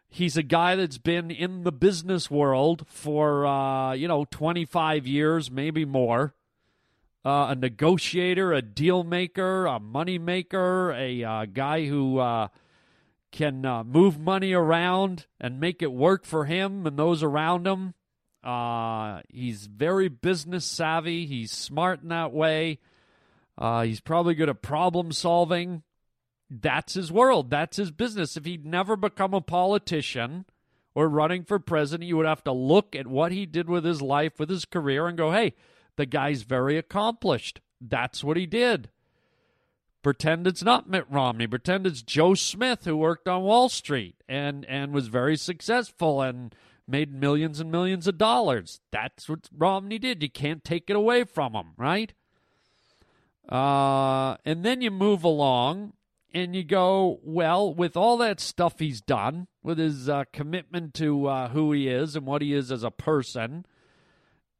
He's 0.08 0.38
a 0.38 0.42
guy 0.42 0.74
that's 0.74 0.96
been 0.96 1.30
in 1.30 1.64
the 1.64 1.72
business 1.72 2.30
world 2.30 2.86
for, 2.88 3.44
uh, 3.44 3.92
you 3.92 4.08
know, 4.08 4.24
25 4.30 5.06
years, 5.06 5.50
maybe 5.50 5.84
more. 5.84 6.34
Uh, 7.24 7.48
a 7.50 7.54
negotiator, 7.54 8.52
a 8.52 8.62
deal 8.62 9.02
maker, 9.04 9.66
a 9.66 9.78
money 9.80 10.18
maker, 10.18 10.92
a 10.92 11.24
uh, 11.24 11.44
guy 11.46 11.84
who 11.86 12.18
uh, 12.18 12.48
can 13.32 13.64
uh, 13.64 13.84
move 13.84 14.18
money 14.18 14.52
around 14.52 15.26
and 15.40 15.60
make 15.60 15.82
it 15.82 15.92
work 15.92 16.24
for 16.24 16.44
him 16.44 16.86
and 16.86 16.98
those 16.98 17.22
around 17.22 17.66
him. 17.66 17.94
Uh, 18.42 19.20
he's 19.28 19.66
very 19.66 20.08
business 20.08 20.64
savvy. 20.64 21.26
He's 21.26 21.52
smart 21.52 22.02
in 22.02 22.08
that 22.08 22.32
way. 22.32 22.78
Uh, 23.58 23.82
he's 23.82 24.00
probably 24.00 24.34
good 24.34 24.48
at 24.48 24.62
problem 24.62 25.12
solving. 25.12 25.82
That's 26.48 26.94
his 26.94 27.12
world. 27.12 27.50
That's 27.50 27.76
his 27.76 27.90
business. 27.90 28.36
If 28.36 28.44
he'd 28.44 28.64
never 28.64 28.96
become 28.96 29.34
a 29.34 29.40
politician 29.40 30.46
or 30.94 31.08
running 31.08 31.44
for 31.44 31.58
president, 31.58 32.08
you 32.08 32.16
would 32.16 32.26
have 32.26 32.44
to 32.44 32.52
look 32.52 32.96
at 32.96 33.06
what 33.06 33.32
he 33.32 33.44
did 33.44 33.68
with 33.68 33.84
his 33.84 34.00
life, 34.00 34.38
with 34.38 34.48
his 34.48 34.64
career, 34.64 35.08
and 35.08 35.18
go, 35.18 35.32
hey, 35.32 35.54
the 35.98 36.06
guy's 36.06 36.42
very 36.42 36.78
accomplished. 36.78 37.60
That's 37.80 38.24
what 38.24 38.38
he 38.38 38.46
did. 38.46 38.88
Pretend 40.02 40.46
it's 40.46 40.62
not 40.62 40.88
Mitt 40.88 41.04
Romney. 41.10 41.46
Pretend 41.46 41.86
it's 41.86 42.02
Joe 42.02 42.34
Smith 42.34 42.84
who 42.84 42.96
worked 42.96 43.28
on 43.28 43.42
Wall 43.42 43.68
Street 43.68 44.22
and, 44.28 44.64
and 44.66 44.92
was 44.92 45.08
very 45.08 45.36
successful 45.36 46.22
and 46.22 46.54
made 46.86 47.12
millions 47.12 47.60
and 47.60 47.70
millions 47.70 48.06
of 48.06 48.16
dollars. 48.16 48.80
That's 48.92 49.28
what 49.28 49.50
Romney 49.54 49.98
did. 49.98 50.22
You 50.22 50.30
can't 50.30 50.64
take 50.64 50.88
it 50.88 50.96
away 50.96 51.24
from 51.24 51.52
him, 51.52 51.72
right? 51.76 52.14
Uh, 53.48 54.36
and 54.44 54.64
then 54.64 54.80
you 54.80 54.92
move 54.92 55.24
along 55.24 55.94
and 56.32 56.54
you 56.54 56.62
go, 56.62 57.18
well, 57.24 57.74
with 57.74 57.96
all 57.96 58.18
that 58.18 58.38
stuff 58.38 58.78
he's 58.78 59.00
done, 59.00 59.48
with 59.64 59.78
his 59.78 60.08
uh, 60.08 60.24
commitment 60.32 60.94
to 60.94 61.26
uh, 61.26 61.48
who 61.48 61.72
he 61.72 61.88
is 61.88 62.14
and 62.14 62.24
what 62.24 62.40
he 62.40 62.54
is 62.54 62.70
as 62.70 62.84
a 62.84 62.90
person, 62.90 63.66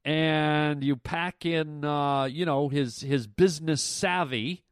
and 0.08 0.82
you 0.82 0.96
pack 0.96 1.44
in, 1.44 1.84
uh, 1.84 2.24
you 2.24 2.46
know, 2.46 2.70
his 2.70 3.00
his 3.00 3.26
business 3.26 3.82
savvy, 3.82 4.62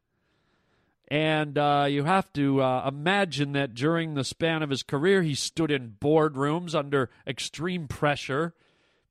and 1.09 1.57
uh, 1.57 1.85
you 1.87 2.05
have 2.05 2.33
to 2.33 2.61
uh, 2.61 2.87
imagine 2.87 3.51
that 3.51 3.75
during 3.75 4.15
the 4.15 4.23
span 4.23 4.63
of 4.63 4.71
his 4.71 4.81
career, 4.81 5.21
he 5.21 5.35
stood 5.35 5.69
in 5.69 5.97
boardrooms 6.01 6.73
under 6.73 7.11
extreme 7.27 7.87
pressure, 7.87 8.55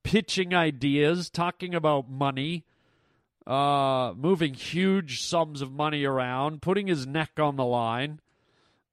pitching 0.02 0.52
ideas, 0.52 1.30
talking 1.30 1.76
about 1.76 2.10
money 2.10 2.64
uh, 3.46 4.12
moving 4.16 4.54
huge 4.54 5.22
sums 5.22 5.62
of 5.62 5.70
money 5.70 6.02
around, 6.02 6.60
putting 6.60 6.88
his 6.88 7.06
neck 7.06 7.38
on 7.38 7.54
the 7.54 7.64
line, 7.64 8.18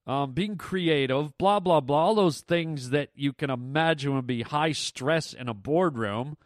um, 0.05 0.33
being 0.33 0.57
creative, 0.57 1.35
blah, 1.39 1.59
blah, 1.59 1.79
blah, 1.79 1.97
all 1.97 2.13
those 2.13 2.41
things 2.41 2.91
that 2.91 3.09
you 3.15 3.33
can 3.33 3.49
imagine 3.49 4.13
would 4.13 4.27
be 4.27 4.43
high 4.43 4.71
stress 4.71 5.33
in 5.33 5.49
a 5.49 5.53
boardroom. 5.55 6.37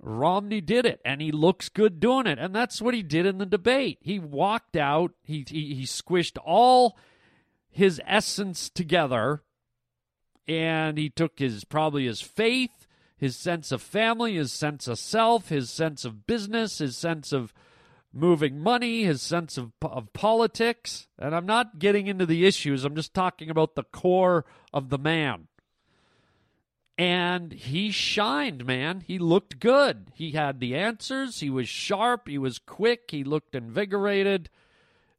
Romney 0.00 0.60
did 0.60 0.86
it, 0.86 1.00
and 1.04 1.20
he 1.20 1.32
looks 1.32 1.68
good 1.68 2.00
doing 2.00 2.26
it. 2.26 2.38
And 2.38 2.54
that's 2.54 2.80
what 2.80 2.94
he 2.94 3.02
did 3.02 3.26
in 3.26 3.38
the 3.38 3.46
debate. 3.46 3.98
He 4.00 4.18
walked 4.18 4.76
out, 4.76 5.12
he, 5.22 5.44
he, 5.48 5.74
he 5.74 5.82
squished 5.84 6.38
all 6.44 6.96
his 7.68 8.00
essence 8.06 8.68
together, 8.68 9.42
and 10.46 10.96
he 10.98 11.10
took 11.10 11.38
his 11.38 11.64
probably 11.64 12.06
his 12.06 12.20
faith 12.20 12.86
his 13.18 13.36
sense 13.36 13.72
of 13.72 13.82
family, 13.82 14.36
his 14.36 14.52
sense 14.52 14.86
of 14.86 14.98
self, 14.98 15.48
his 15.48 15.70
sense 15.70 16.04
of 16.04 16.26
business, 16.26 16.78
his 16.78 16.96
sense 16.96 17.32
of 17.32 17.52
moving 18.12 18.60
money, 18.60 19.02
his 19.02 19.20
sense 19.20 19.58
of, 19.58 19.72
of 19.82 20.12
politics. 20.12 21.08
And 21.18 21.34
I'm 21.34 21.44
not 21.44 21.80
getting 21.80 22.06
into 22.06 22.24
the 22.24 22.46
issues, 22.46 22.84
I'm 22.84 22.94
just 22.94 23.12
talking 23.12 23.50
about 23.50 23.74
the 23.74 23.82
core 23.82 24.46
of 24.72 24.88
the 24.88 24.98
man. 24.98 25.48
And 26.98 27.52
he 27.52 27.92
shined, 27.92 28.66
man. 28.66 29.02
He 29.06 29.18
looked 29.18 29.60
good. 29.60 30.10
He 30.14 30.32
had 30.32 30.58
the 30.58 30.74
answers. 30.74 31.38
He 31.38 31.48
was 31.48 31.68
sharp. 31.68 32.26
He 32.26 32.38
was 32.38 32.58
quick. 32.58 33.12
He 33.12 33.22
looked 33.22 33.54
invigorated. 33.54 34.50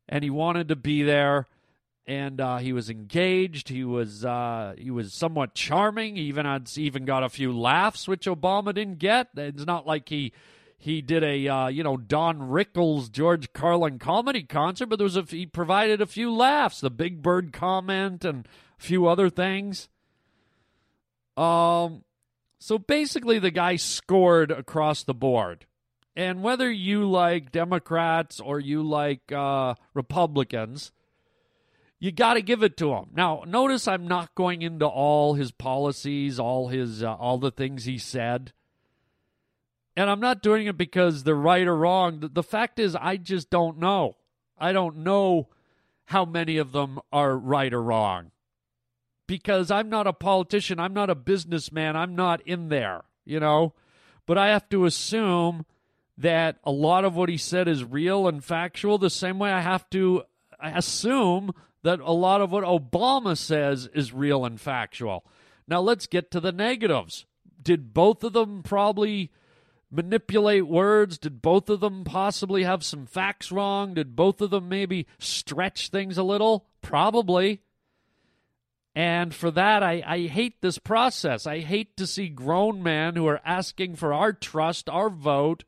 And 0.08 0.24
he 0.24 0.30
wanted 0.30 0.68
to 0.68 0.76
be 0.76 1.04
there 1.04 1.48
and 2.10 2.42
uh, 2.42 2.58
he 2.58 2.74
was 2.74 2.90
engaged. 2.90 3.70
He 3.70 3.84
was 3.84 4.26
uh, 4.26 4.74
he 4.76 4.90
was 4.90 5.14
somewhat 5.14 5.54
charming. 5.54 6.16
He 6.16 6.24
even 6.24 6.48
had 6.48 6.68
even 6.76 7.06
got 7.06 7.24
a 7.24 7.30
few 7.30 7.56
laughs, 7.56 8.08
which 8.08 8.26
Obama 8.26 8.74
didn't 8.74 8.98
get. 8.98 9.30
It's 9.38 9.66
not 9.66 9.86
like 9.86 10.10
he 10.10 10.34
he 10.76 11.04
did 11.04 11.24
a 11.24 11.48
uh, 11.48 11.68
you 11.68 11.84
know 11.84 11.98
Don 11.98 12.40
Rickles 12.40 13.12
George 13.12 13.54
Carlin 13.54 14.00
comedy 14.00 14.42
concert, 14.42 14.88
but 14.88 14.98
there 14.98 15.04
was 15.04 15.18
a 15.18 15.22
he 15.22 15.46
provided 15.46 16.02
a 16.02 16.08
few 16.08 16.34
laughs, 16.34 16.82
the 16.82 16.90
Big 16.90 17.22
Bird 17.22 17.54
comment 17.54 18.26
and 18.26 18.48
a 18.80 18.82
few 18.82 19.06
other 19.06 19.30
things. 19.30 19.88
Um, 21.40 22.04
so 22.60 22.78
basically, 22.78 23.40
the 23.40 23.52
guy 23.52 23.78
scored 23.78 24.52
across 24.52 25.04
the 25.04 25.14
board. 25.14 25.66
And 26.16 26.44
whether 26.44 26.70
you 26.70 27.10
like 27.10 27.54
Democrats 27.54 28.42
or 28.42 28.60
you 28.60 28.84
like 28.84 29.32
uh, 29.32 29.76
Republicans, 29.94 30.92
you 31.98 32.12
got 32.12 32.34
to 32.34 32.42
give 32.42 32.62
it 32.62 32.76
to 32.78 32.92
him. 32.92 33.06
Now, 33.14 33.44
notice 33.48 33.88
I'm 33.88 34.08
not 34.08 34.36
going 34.36 34.62
into 34.62 34.86
all 34.86 35.36
his 35.36 35.52
policies, 35.52 36.40
all 36.40 36.68
his 36.68 37.04
uh, 37.04 37.14
all 37.14 37.38
the 37.38 37.52
things 37.52 37.86
he 37.86 37.98
said. 37.98 38.52
And 39.96 40.10
I'm 40.10 40.20
not 40.20 40.42
doing 40.42 40.68
it 40.68 40.78
because 40.78 41.24
they're 41.24 41.36
right 41.36 41.68
or 41.68 41.76
wrong. 41.76 42.20
The, 42.20 42.28
the 42.28 42.44
fact 42.44 42.80
is 42.80 42.96
I 42.96 43.16
just 43.16 43.50
don't 43.50 43.78
know. 43.80 44.18
I 44.58 44.74
don't 44.74 44.98
know 44.98 45.48
how 46.06 46.26
many 46.26 46.58
of 46.58 46.74
them 46.74 47.00
are 47.14 47.38
right 47.38 47.74
or 47.74 47.82
wrong. 47.82 48.32
Because 49.30 49.70
I'm 49.70 49.90
not 49.90 50.08
a 50.08 50.12
politician, 50.12 50.80
I'm 50.80 50.96
not 50.96 51.12
a 51.12 51.16
businessman, 51.16 51.96
I'm 51.96 52.16
not 52.16 52.42
in 52.48 52.70
there, 52.70 53.04
you 53.26 53.40
know. 53.40 53.76
But 54.26 54.40
I 54.40 54.48
have 54.48 54.68
to 54.70 54.86
assume 54.86 55.68
that 56.18 56.58
a 56.64 56.72
lot 56.72 57.06
of 57.06 57.16
what 57.16 57.30
he 57.30 57.38
said 57.38 57.68
is 57.68 57.84
real 57.84 58.28
and 58.28 58.44
factual 58.44 58.98
the 58.98 59.12
same 59.12 59.38
way 59.38 59.52
I 59.52 59.62
have 59.62 59.88
to 59.92 60.24
assume 60.60 61.52
that 61.84 62.00
a 62.00 62.12
lot 62.12 62.42
of 62.42 62.52
what 62.52 62.64
Obama 62.64 63.38
says 63.38 63.88
is 63.94 64.12
real 64.12 64.46
and 64.46 64.60
factual. 64.60 65.24
Now 65.68 65.80
let's 65.80 66.08
get 66.08 66.32
to 66.32 66.40
the 66.40 66.52
negatives. 66.52 67.28
Did 67.62 67.94
both 67.94 68.24
of 68.24 68.34
them 68.34 68.64
probably 68.64 69.32
manipulate 69.92 70.66
words? 70.66 71.20
Did 71.20 71.40
both 71.40 71.70
of 71.70 71.82
them 71.82 72.04
possibly 72.04 72.64
have 72.64 72.84
some 72.84 73.06
facts 73.06 73.52
wrong? 73.52 73.94
Did 73.94 74.16
both 74.16 74.42
of 74.42 74.50
them 74.50 74.70
maybe 74.70 75.06
stretch 75.20 75.90
things 75.90 76.18
a 76.18 76.24
little? 76.24 76.66
Probably. 76.82 77.62
And 78.96 79.34
for 79.34 79.52
that, 79.52 79.84
I, 79.84 80.04
I 80.06 80.28
hate 80.28 80.62
this 80.62 80.80
process. 80.80 81.46
I 81.46 81.60
hate 81.60 81.96
to 81.98 82.08
see 82.08 82.28
grown 82.28 82.84
men 82.84 83.16
who 83.16 83.28
are 83.28 83.42
asking 83.46 83.96
for 83.96 84.14
our 84.14 84.34
trust, 84.34 84.90
our 84.90 85.10
vote, 85.10 85.64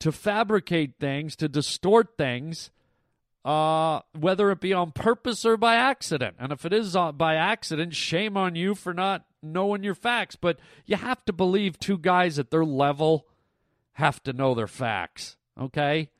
to 0.00 0.12
fabricate 0.12 0.94
things, 1.00 1.36
to 1.36 1.48
distort 1.48 2.16
things, 2.18 2.70
uh, 3.44 4.00
whether 4.18 4.50
it 4.50 4.60
be 4.60 4.72
on 4.72 4.92
purpose 4.92 5.44
or 5.44 5.56
by 5.56 5.76
accident. 5.76 6.36
And 6.38 6.52
if 6.52 6.64
it 6.64 6.72
is 6.72 6.94
uh, 6.94 7.12
by 7.12 7.36
accident, 7.36 7.94
shame 7.94 8.36
on 8.36 8.54
you 8.54 8.74
for 8.74 8.92
not 8.92 9.24
knowing 9.42 9.82
your 9.82 9.94
facts. 9.94 10.36
But 10.36 10.58
you 10.86 10.96
have 10.96 11.24
to 11.24 11.32
believe 11.32 11.78
two 11.78 11.98
guys 11.98 12.38
at 12.38 12.50
their 12.50 12.64
level 12.64 13.26
have 13.92 14.22
to 14.24 14.32
know 14.32 14.54
their 14.54 14.66
facts. 14.66 15.36
Okay. 15.60 16.10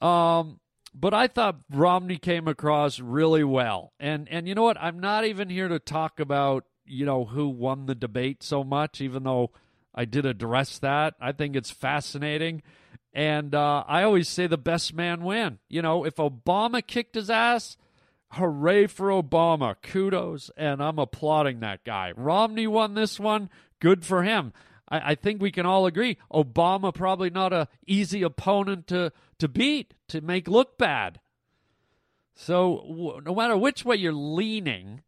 Um, 0.00 0.58
but 0.94 1.14
I 1.14 1.26
thought 1.26 1.60
Romney 1.70 2.18
came 2.18 2.46
across 2.48 3.00
really 3.00 3.44
well. 3.44 3.92
And 3.98 4.28
and 4.28 4.46
you 4.46 4.54
know 4.54 4.62
what? 4.62 4.80
I'm 4.80 5.00
not 5.00 5.24
even 5.24 5.48
here 5.48 5.68
to 5.68 5.78
talk 5.78 6.20
about, 6.20 6.64
you 6.84 7.06
know, 7.06 7.24
who 7.24 7.48
won 7.48 7.86
the 7.86 7.94
debate 7.94 8.42
so 8.42 8.62
much, 8.62 9.00
even 9.00 9.22
though 9.22 9.50
I 9.94 10.04
did 10.04 10.26
address 10.26 10.78
that. 10.78 11.14
I 11.20 11.32
think 11.32 11.56
it's 11.56 11.70
fascinating. 11.70 12.62
And 13.14 13.54
uh, 13.54 13.84
I 13.86 14.02
always 14.04 14.28
say 14.28 14.46
the 14.46 14.56
best 14.56 14.94
man 14.94 15.22
win. 15.22 15.58
You 15.68 15.82
know, 15.82 16.04
if 16.04 16.16
Obama 16.16 16.86
kicked 16.86 17.14
his 17.14 17.28
ass, 17.28 17.76
hooray 18.32 18.86
for 18.86 19.08
Obama. 19.08 19.76
Kudos. 19.82 20.50
And 20.56 20.82
I'm 20.82 20.98
applauding 20.98 21.60
that 21.60 21.84
guy. 21.84 22.12
Romney 22.16 22.66
won 22.66 22.94
this 22.94 23.20
one. 23.20 23.50
Good 23.80 24.06
for 24.06 24.22
him. 24.22 24.52
I, 24.92 25.12
I 25.12 25.14
think 25.16 25.40
we 25.40 25.50
can 25.50 25.66
all 25.66 25.86
agree 25.86 26.18
Obama 26.32 26.94
probably 26.94 27.30
not 27.30 27.52
a 27.52 27.66
easy 27.86 28.22
opponent 28.22 28.86
to 28.88 29.10
to 29.38 29.48
beat 29.48 29.94
to 30.08 30.20
make 30.20 30.46
look 30.46 30.78
bad. 30.78 31.20
So 32.34 32.84
w- 32.88 33.20
no 33.24 33.34
matter 33.34 33.56
which 33.56 33.84
way 33.84 33.96
you're 33.96 34.12
leaning, 34.12 35.02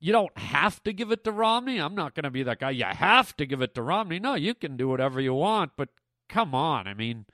you 0.00 0.12
don't 0.12 0.36
have 0.36 0.82
to 0.82 0.92
give 0.92 1.12
it 1.12 1.24
to 1.24 1.32
Romney. 1.32 1.78
I'm 1.78 1.94
not 1.94 2.14
going 2.14 2.24
to 2.24 2.30
be 2.30 2.42
that 2.42 2.58
guy. 2.60 2.70
You 2.70 2.84
have 2.84 3.36
to 3.36 3.46
give 3.46 3.62
it 3.62 3.74
to 3.74 3.82
Romney. 3.82 4.18
No, 4.18 4.34
you 4.34 4.54
can 4.54 4.76
do 4.76 4.88
whatever 4.88 5.20
you 5.20 5.34
want, 5.34 5.72
but 5.76 5.90
come 6.28 6.54
on. 6.54 6.86
I 6.86 6.94
mean, 6.94 7.26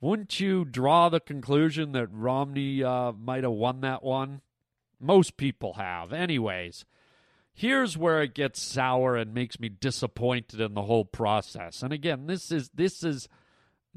wouldn't 0.00 0.40
you 0.40 0.64
draw 0.64 1.08
the 1.08 1.20
conclusion 1.20 1.92
that 1.92 2.08
Romney 2.10 2.82
uh, 2.82 3.12
might 3.12 3.44
have 3.44 3.52
won 3.52 3.80
that 3.82 4.02
one? 4.02 4.40
Most 5.00 5.36
people 5.36 5.74
have, 5.74 6.12
anyways. 6.12 6.84
Here's 7.58 7.98
where 7.98 8.22
it 8.22 8.34
gets 8.34 8.62
sour 8.62 9.16
and 9.16 9.34
makes 9.34 9.58
me 9.58 9.68
disappointed 9.68 10.60
in 10.60 10.74
the 10.74 10.82
whole 10.82 11.04
process. 11.04 11.82
And 11.82 11.92
again, 11.92 12.28
this 12.28 12.52
is 12.52 12.70
this 12.72 13.02
is 13.02 13.28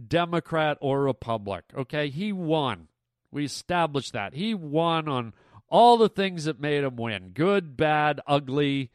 Democrat 0.08 0.80
or 0.82 1.04
Republic. 1.04 1.65
Okay, 1.78 2.10
he 2.10 2.34
won. 2.34 2.88
We 3.30 3.45
established 3.45 4.13
that 4.13 4.34
he 4.34 4.56
won 4.56 5.08
on 5.08 5.36
all 5.69 5.97
the 5.97 6.10
things 6.10 6.45
that 6.45 6.60
made 6.60 6.84
him 6.84 6.95
win: 6.95 7.34
good, 7.36 7.78
bad, 7.78 8.19
ugly, 8.26 8.89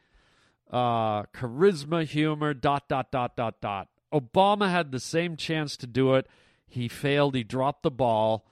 uh, 0.69 1.23
charisma, 1.27 2.03
humor, 2.03 2.53
dot 2.53 2.89
dot 2.89 3.09
dot 3.09 3.37
dot 3.37 3.61
dot. 3.61 3.87
Obama 4.13 4.69
had 4.69 4.91
the 4.91 4.99
same 4.99 5.37
chance 5.37 5.77
to 5.77 5.87
do 5.87 6.13
it. 6.15 6.27
He 6.67 6.89
failed. 6.89 7.35
He 7.35 7.45
dropped 7.45 7.83
the 7.83 7.89
ball. 7.91 8.45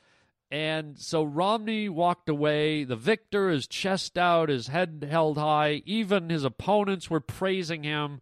And 0.56 0.98
so 0.98 1.22
Romney 1.22 1.90
walked 1.90 2.30
away, 2.30 2.86
the 2.86 2.96
victor, 2.96 3.50
his 3.50 3.68
chest 3.68 4.18
out, 4.18 4.48
his 4.48 4.68
head 4.68 5.06
held 5.12 5.38
high. 5.38 5.84
Even 5.86 6.30
his 6.30 6.46
opponents 6.46 7.10
were 7.10 7.20
praising 7.20 7.84
him. 7.84 8.22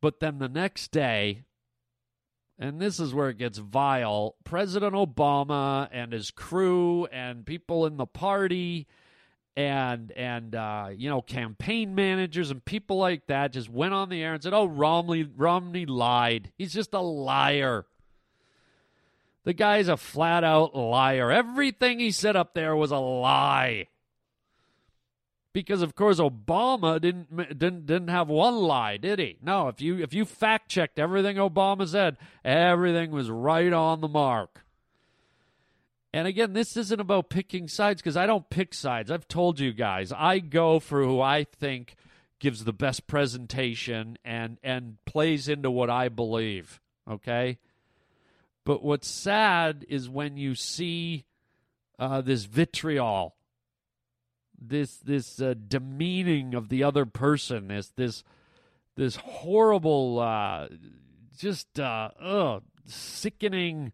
But 0.00 0.20
then 0.20 0.38
the 0.38 0.48
next 0.48 0.90
day, 0.90 1.42
and 2.58 2.80
this 2.80 2.98
is 2.98 3.12
where 3.12 3.28
it 3.28 3.36
gets 3.36 3.58
vile, 3.58 4.36
President 4.44 4.94
Obama 4.94 5.86
and 5.92 6.14
his 6.14 6.30
crew 6.30 7.04
and 7.12 7.44
people 7.44 7.84
in 7.84 7.98
the 7.98 8.06
party 8.06 8.86
and 9.54 10.12
and 10.12 10.54
uh, 10.54 10.88
you 10.96 11.10
know 11.10 11.20
campaign 11.20 11.94
managers 11.94 12.50
and 12.50 12.64
people 12.64 12.96
like 12.96 13.26
that 13.26 13.52
just 13.52 13.68
went 13.68 13.92
on 13.92 14.08
the 14.08 14.22
air 14.22 14.32
and 14.32 14.42
said, 14.42 14.54
"Oh, 14.54 14.64
Romney 14.64 15.24
Romney 15.24 15.84
lied. 15.84 16.52
He's 16.56 16.72
just 16.72 16.94
a 16.94 17.00
liar." 17.00 17.84
The 19.44 19.52
guy's 19.52 19.88
a 19.88 19.96
flat 19.96 20.42
out 20.42 20.74
liar. 20.74 21.30
Everything 21.30 22.00
he 22.00 22.10
said 22.10 22.34
up 22.34 22.54
there 22.54 22.74
was 22.74 22.90
a 22.90 22.98
lie. 22.98 23.88
Because 25.52 25.82
of 25.82 25.94
course 25.94 26.18
Obama 26.18 27.00
didn't 27.00 27.36
didn't 27.36 27.86
didn't 27.86 28.08
have 28.08 28.28
one 28.28 28.56
lie, 28.56 28.96
did 28.96 29.20
he? 29.20 29.36
No, 29.40 29.68
if 29.68 29.80
you 29.80 29.98
if 30.02 30.12
you 30.12 30.24
fact 30.24 30.68
checked 30.68 30.98
everything 30.98 31.36
Obama 31.36 31.86
said, 31.86 32.16
everything 32.44 33.12
was 33.12 33.30
right 33.30 33.72
on 33.72 34.00
the 34.00 34.08
mark. 34.08 34.64
And 36.12 36.26
again, 36.26 36.52
this 36.52 36.76
isn't 36.76 37.00
about 37.00 37.28
picking 37.28 37.68
sides 37.68 38.00
because 38.00 38.16
I 38.16 38.26
don't 38.26 38.48
pick 38.48 38.72
sides. 38.72 39.10
I've 39.10 39.28
told 39.28 39.60
you 39.60 39.72
guys, 39.72 40.12
I 40.12 40.38
go 40.38 40.80
for 40.80 41.02
who 41.02 41.20
I 41.20 41.44
think 41.44 41.96
gives 42.38 42.64
the 42.64 42.72
best 42.72 43.06
presentation 43.06 44.18
and 44.24 44.58
and 44.62 44.96
plays 45.04 45.48
into 45.48 45.70
what 45.70 45.90
I 45.90 46.08
believe, 46.08 46.80
okay? 47.08 47.58
But 48.64 48.82
what's 48.82 49.08
sad 49.08 49.84
is 49.88 50.08
when 50.08 50.36
you 50.36 50.54
see 50.54 51.26
uh, 51.98 52.22
this 52.22 52.44
vitriol, 52.44 53.36
this 54.58 54.96
this 54.96 55.40
uh, 55.40 55.54
demeaning 55.68 56.54
of 56.54 56.70
the 56.70 56.82
other 56.82 57.04
person, 57.04 57.68
this 57.68 57.90
this 57.90 58.24
this 58.96 59.16
horrible, 59.16 60.18
uh, 60.18 60.68
just 61.36 61.78
uh, 61.78 62.10
ugh, 62.18 62.62
sickening, 62.86 63.92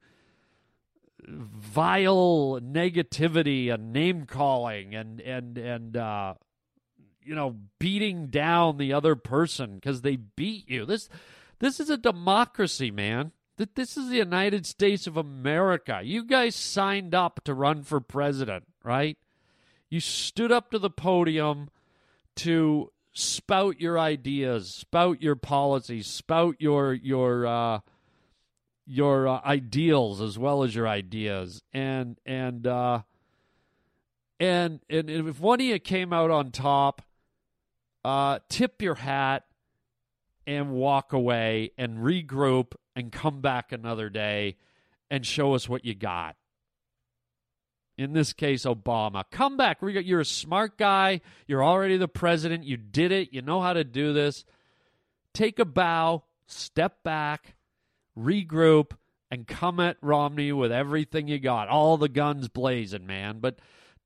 vile 1.27 2.61
negativity 2.63 3.75
and 3.75 3.93
name 3.93 4.25
calling 4.25 4.95
and 4.95 5.21
and 5.21 5.59
and 5.59 5.97
uh, 5.97 6.35
you 7.25 7.35
know 7.35 7.57
beating 7.81 8.29
down 8.29 8.77
the 8.77 8.93
other 8.93 9.17
person 9.17 9.75
because 9.75 10.03
they 10.03 10.15
beat 10.15 10.71
you. 10.71 10.87
This 10.87 11.09
this 11.59 11.81
is 11.81 11.91
a 11.91 11.97
democracy, 11.97 12.93
man 12.93 13.33
that 13.61 13.75
this 13.75 13.95
is 13.99 14.09
the 14.09 14.17
United 14.17 14.65
States 14.65 15.07
of 15.07 15.19
America. 15.19 16.01
You 16.03 16.25
guys 16.25 16.57
signed 16.57 17.15
up 17.15 17.45
to 17.45 17.53
run 17.53 17.83
for 17.83 18.01
president, 18.01 18.65
right? 18.83 19.19
You 19.91 20.01
stood 20.01 20.51
up 20.51 20.71
to 20.71 20.79
the 20.79 20.89
podium 20.89 21.69
to 22.37 22.91
spout 23.13 23.79
your 23.79 23.99
ideas, 23.99 24.71
spout 24.75 25.21
your 25.21 25.37
policies, 25.37 26.07
spout 26.07 26.57
your 26.59 26.95
your 26.95 27.47
uh, 27.47 27.81
your 28.87 29.29
uh, 29.29 29.41
ideals 29.45 30.23
as 30.23 30.39
well 30.39 30.63
as 30.63 30.75
your 30.75 30.89
ideas, 30.89 31.63
and 31.75 32.19
and 32.25 32.67
uh, 32.67 33.03
and 34.39 34.81
and 34.89 35.11
if 35.11 35.39
one 35.39 35.61
of 35.61 35.67
you 35.67 35.79
came 35.79 36.15
out 36.15 36.31
on 36.31 36.51
top, 36.51 37.03
uh, 38.07 38.39
tip 38.49 38.81
your 38.81 38.95
hat 38.95 39.45
and 40.47 40.73
walk 40.73 41.13
away 41.13 41.73
and 41.79 41.99
regroup 41.99 42.73
and 42.97 43.13
come 43.13 43.41
back 43.41 43.73
another 43.73 44.09
day 44.09 44.57
and 45.11 45.25
show 45.25 45.55
us 45.55 45.69
what 45.69 45.85
you 45.85 45.95
got. 45.95 46.37
In 47.99 48.13
this 48.15 48.33
case, 48.33 48.65
Obama. 48.65 49.25
Come 49.31 49.57
back. 49.57 49.79
You're 49.83 50.21
a 50.21 50.25
smart 50.25 50.79
guy. 50.79 51.21
You're 51.47 51.63
already 51.63 51.99
the 51.99 52.09
president. 52.09 52.65
You 52.65 52.79
did 52.79 53.13
it. 53.13 53.33
You 53.33 53.43
know 53.43 53.61
how 53.61 53.75
to 53.75 53.85
do 53.85 54.13
this. 54.15 54.45
Take 55.35 55.59
a 55.59 55.65
bow, 55.65 56.25
step 56.47 57.03
back, 57.03 57.57
regroup, 58.19 58.93
and 59.31 59.47
come 59.47 59.81
at 59.81 59.99
Romney 60.01 60.51
with 60.51 60.73
everything 60.73 61.29
you 61.29 61.39
got. 61.39 61.69
All 61.69 61.97
the 61.99 62.09
guns 62.09 62.49
blazing, 62.49 63.07
man. 63.07 63.39
But 63.41 63.59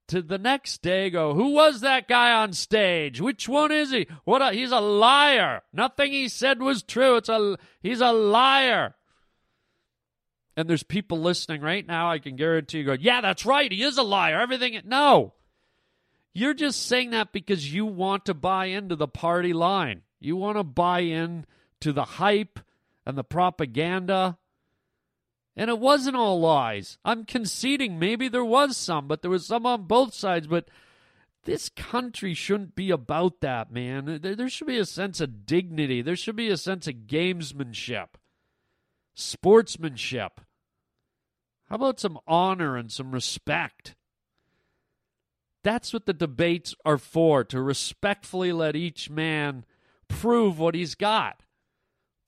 to 0.09 0.23
the 0.23 0.39
next 0.39 0.83
day 0.83 1.11
go, 1.11 1.35
who 1.35 1.53
was 1.53 1.81
that 1.81 2.09
guy 2.09 2.33
on 2.33 2.53
stage? 2.53 3.21
Which 3.21 3.49
one 3.49 3.73
is 3.73 3.91
he? 3.91 4.07
What 4.25 4.43
a, 4.43 4.53
he's 4.53 4.73
a 4.73 4.81
liar. 4.81 5.63
Nothing 5.73 6.13
he 6.13 6.29
said 6.29 6.61
was 6.61 6.83
true. 6.83 7.17
It's 7.17 7.29
a 7.29 7.57
he's 7.83 8.01
a 8.01 8.13
liar. 8.13 8.95
And 10.57 10.69
there's 10.69 10.83
people 10.83 11.21
listening 11.21 11.63
right 11.63 11.87
now, 11.87 12.11
I 12.11 12.19
can 12.19 12.37
guarantee 12.37 12.79
you 12.79 12.85
go, 12.85 12.93
yeah, 12.93 13.21
that's 13.21 13.45
right. 13.45 13.71
He 13.71 13.83
is 13.83 13.99
a 13.99 14.03
liar. 14.03 14.41
Everything 14.41 14.81
No. 14.85 15.35
You're 16.37 16.55
just 16.55 16.87
saying 16.87 17.11
that 17.11 17.33
because 17.33 17.73
you 17.73 17.87
want 17.87 18.25
to 18.25 18.35
buy 18.35 18.67
into 18.67 18.97
the 18.97 19.07
party 19.07 19.53
line. 19.53 20.03
You 20.19 20.35
want 20.37 20.59
to 20.59 20.65
buy 20.65 21.01
in 21.01 21.47
to 21.81 21.93
the 21.93 22.05
hype 22.05 22.59
and 23.07 23.17
the 23.17 23.23
propaganda 23.23 24.39
and 25.57 25.71
it 25.71 25.79
wasn't 25.79 26.17
all 26.17 26.41
lies. 26.41 26.99
I'm 27.05 27.25
conceding 27.25 27.99
maybe 27.99 28.29
there 28.29 28.45
was 28.45 28.77
some, 28.77 29.07
but 29.07 29.23
there 29.23 29.31
was 29.31 29.47
some 29.47 29.67
on 29.67 29.85
both 29.85 30.15
sides. 30.15 30.47
But 30.47 30.69
this 31.45 31.69
country 31.69 32.35
shouldn't 32.35 32.75
be 32.75 32.91
about 32.91 33.41
that, 33.41 33.71
man. 33.71 34.21
There, 34.23 34.49
should 34.49 34.67
be 34.67 34.79
a 34.79 34.85
sense 34.85 35.21
of 35.21 35.47
dignity, 35.47 36.03
there 36.03 36.17
should 36.17 36.37
be 36.37 36.49
a 36.49 36.57
sense 36.57 36.87
of 36.89 37.07
gamesmanship, 37.07 38.09
sportsmanship. 39.15 40.41
How 41.69 41.77
about 41.77 42.01
some 42.01 42.19
honor 42.27 42.77
and 42.77 42.91
some 42.91 43.13
respect? 43.13 43.95
That's 45.63 45.95
what 45.95 46.05
the 46.05 46.13
debates 46.13 46.75
are 46.85 46.99
for 46.99 47.43
to 47.45 47.61
respectfully 47.61 48.53
let 48.53 48.77
each 48.77 49.09
man 49.09 49.65
prove 50.09 50.59
what 50.59 50.75
he's 50.75 50.95
got 50.95 51.41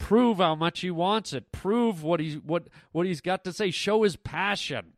prove 0.06 0.36
how 0.36 0.54
much 0.54 0.82
he 0.82 0.90
wants 0.90 1.32
it, 1.32 1.50
prove 1.50 2.04
what 2.04 2.20
he's 2.20 2.36
what 2.36 2.68
what 2.92 3.06
he's 3.06 3.20
got 3.20 3.42
to 3.42 3.52
say, 3.52 3.72
show 3.72 4.04
his 4.04 4.14
passion. 4.14 4.92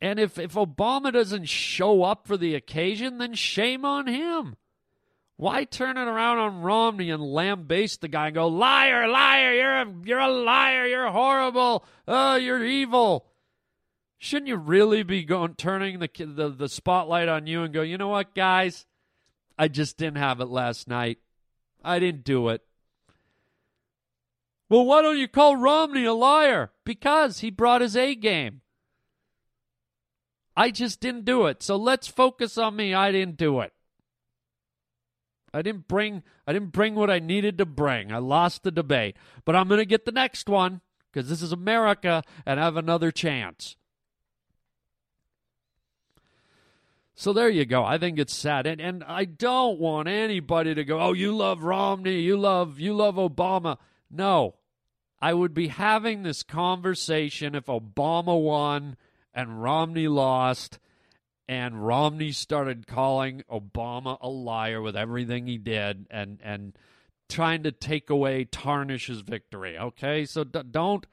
And 0.00 0.18
if 0.18 0.36
if 0.36 0.54
Obama 0.54 1.12
doesn't 1.12 1.48
show 1.48 2.02
up 2.02 2.26
for 2.26 2.36
the 2.36 2.56
occasion, 2.56 3.18
then 3.18 3.34
shame 3.34 3.84
on 3.84 4.08
him. 4.08 4.56
Why 5.36 5.62
turn 5.62 5.96
it 5.96 6.08
around 6.08 6.38
on 6.38 6.62
Romney 6.62 7.10
and 7.10 7.22
lambaste 7.22 8.00
the 8.00 8.08
guy 8.08 8.26
and 8.26 8.34
go, 8.34 8.48
liar, 8.48 9.06
liar, 9.06 9.52
you're 9.52 9.80
a, 9.82 9.94
you're 10.06 10.18
a 10.18 10.28
liar, 10.28 10.86
you're 10.86 11.10
horrible, 11.10 11.84
oh, 12.08 12.34
you're 12.34 12.64
evil. 12.64 13.26
Shouldn't 14.18 14.48
you 14.48 14.56
really 14.56 15.04
be 15.04 15.22
going 15.22 15.54
turning 15.54 16.00
the, 16.00 16.08
the 16.18 16.48
the 16.48 16.68
spotlight 16.68 17.28
on 17.28 17.46
you 17.46 17.62
and 17.62 17.72
go, 17.72 17.82
you 17.82 17.96
know 17.96 18.08
what, 18.08 18.34
guys? 18.34 18.86
I 19.56 19.68
just 19.68 19.98
didn't 19.98 20.18
have 20.18 20.40
it 20.40 20.48
last 20.48 20.88
night. 20.88 21.18
I 21.84 22.00
didn't 22.00 22.24
do 22.24 22.48
it. 22.48 22.62
Well, 24.72 24.86
why 24.86 25.02
don't 25.02 25.18
you 25.18 25.28
call 25.28 25.56
Romney 25.56 26.06
a 26.06 26.14
liar? 26.14 26.70
Because 26.86 27.40
he 27.40 27.50
brought 27.50 27.82
his 27.82 27.94
A 27.94 28.14
game. 28.14 28.62
I 30.56 30.70
just 30.70 30.98
didn't 30.98 31.26
do 31.26 31.44
it. 31.44 31.62
So 31.62 31.76
let's 31.76 32.08
focus 32.08 32.56
on 32.56 32.74
me. 32.74 32.94
I 32.94 33.12
didn't 33.12 33.36
do 33.36 33.60
it. 33.60 33.74
I 35.52 35.60
didn't 35.60 35.88
bring 35.88 36.22
I 36.46 36.54
didn't 36.54 36.72
bring 36.72 36.94
what 36.94 37.10
I 37.10 37.18
needed 37.18 37.58
to 37.58 37.66
bring. 37.66 38.12
I 38.12 38.16
lost 38.16 38.62
the 38.62 38.70
debate. 38.70 39.18
But 39.44 39.56
I'm 39.56 39.68
going 39.68 39.76
to 39.76 39.84
get 39.84 40.06
the 40.06 40.10
next 40.10 40.48
one 40.48 40.80
because 41.12 41.28
this 41.28 41.42
is 41.42 41.52
America 41.52 42.22
and 42.46 42.58
I 42.58 42.64
have 42.64 42.78
another 42.78 43.10
chance. 43.10 43.76
So 47.14 47.34
there 47.34 47.50
you 47.50 47.66
go. 47.66 47.84
I 47.84 47.98
think 47.98 48.18
it's 48.18 48.34
sad, 48.34 48.66
and 48.66 48.80
and 48.80 49.04
I 49.04 49.26
don't 49.26 49.78
want 49.78 50.08
anybody 50.08 50.74
to 50.74 50.82
go, 50.82 50.98
"Oh, 50.98 51.12
you 51.12 51.36
love 51.36 51.62
Romney, 51.62 52.20
you 52.20 52.38
love 52.38 52.80
you 52.80 52.94
love 52.94 53.16
Obama." 53.16 53.76
No, 54.10 54.54
I 55.22 55.32
would 55.32 55.54
be 55.54 55.68
having 55.68 56.24
this 56.24 56.42
conversation 56.42 57.54
if 57.54 57.66
Obama 57.66 58.38
won 58.38 58.96
and 59.32 59.62
Romney 59.62 60.08
lost, 60.08 60.80
and 61.46 61.86
Romney 61.86 62.32
started 62.32 62.88
calling 62.88 63.44
Obama 63.48 64.18
a 64.20 64.28
liar 64.28 64.82
with 64.82 64.96
everything 64.96 65.46
he 65.46 65.58
did, 65.58 66.06
and 66.10 66.40
and 66.42 66.76
trying 67.28 67.62
to 67.62 67.70
take 67.70 68.10
away 68.10 68.44
tarnish 68.44 69.06
his 69.06 69.20
victory. 69.20 69.78
Okay, 69.78 70.24
so 70.24 70.42
d- 70.42 70.60
don't 70.68 71.06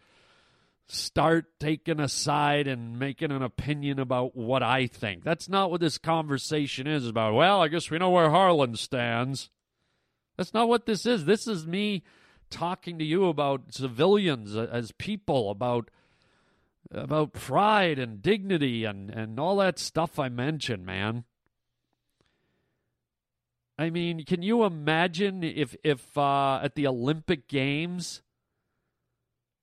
start 0.87 1.59
taking 1.59 1.99
a 1.99 2.09
side 2.09 2.67
and 2.67 2.97
making 2.97 3.31
an 3.31 3.43
opinion 3.43 3.99
about 3.99 4.35
what 4.35 4.63
I 4.63 4.87
think. 4.87 5.23
That's 5.23 5.47
not 5.47 5.69
what 5.69 5.81
this 5.81 5.99
conversation 5.99 6.87
is 6.87 7.07
about. 7.07 7.35
Well, 7.35 7.61
I 7.61 7.67
guess 7.67 7.91
we 7.91 7.99
know 7.99 8.09
where 8.09 8.31
Harland 8.31 8.79
stands. 8.79 9.51
That's 10.35 10.53
not 10.53 10.67
what 10.67 10.87
this 10.87 11.05
is. 11.05 11.25
This 11.25 11.47
is 11.47 11.67
me 11.67 12.01
talking 12.49 12.97
to 12.99 13.05
you 13.05 13.25
about 13.25 13.73
civilians 13.73 14.55
as 14.55 14.91
people, 14.93 15.51
about 15.51 15.89
about 16.91 17.33
pride 17.33 17.99
and 17.99 18.21
dignity 18.21 18.83
and, 18.83 19.12
and 19.12 19.39
all 19.39 19.57
that 19.57 19.77
stuff 19.77 20.17
I 20.17 20.27
mentioned, 20.29 20.85
man. 20.85 21.23
I 23.77 23.91
mean, 23.91 24.25
can 24.25 24.41
you 24.41 24.63
imagine 24.63 25.43
if 25.43 25.75
if 25.83 26.17
uh, 26.17 26.59
at 26.63 26.75
the 26.75 26.88
Olympic 26.88 27.47
Games 27.47 28.21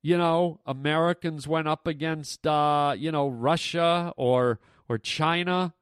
you 0.07 0.17
know, 0.17 0.61
Americans 0.65 1.49
went 1.49 1.67
up 1.67 1.85
against, 1.85 2.47
uh, 2.47 2.95
you 2.97 3.11
know, 3.11 3.27
Russia 3.27 4.13
or 4.15 4.59
or 4.87 4.97
China 4.97 5.73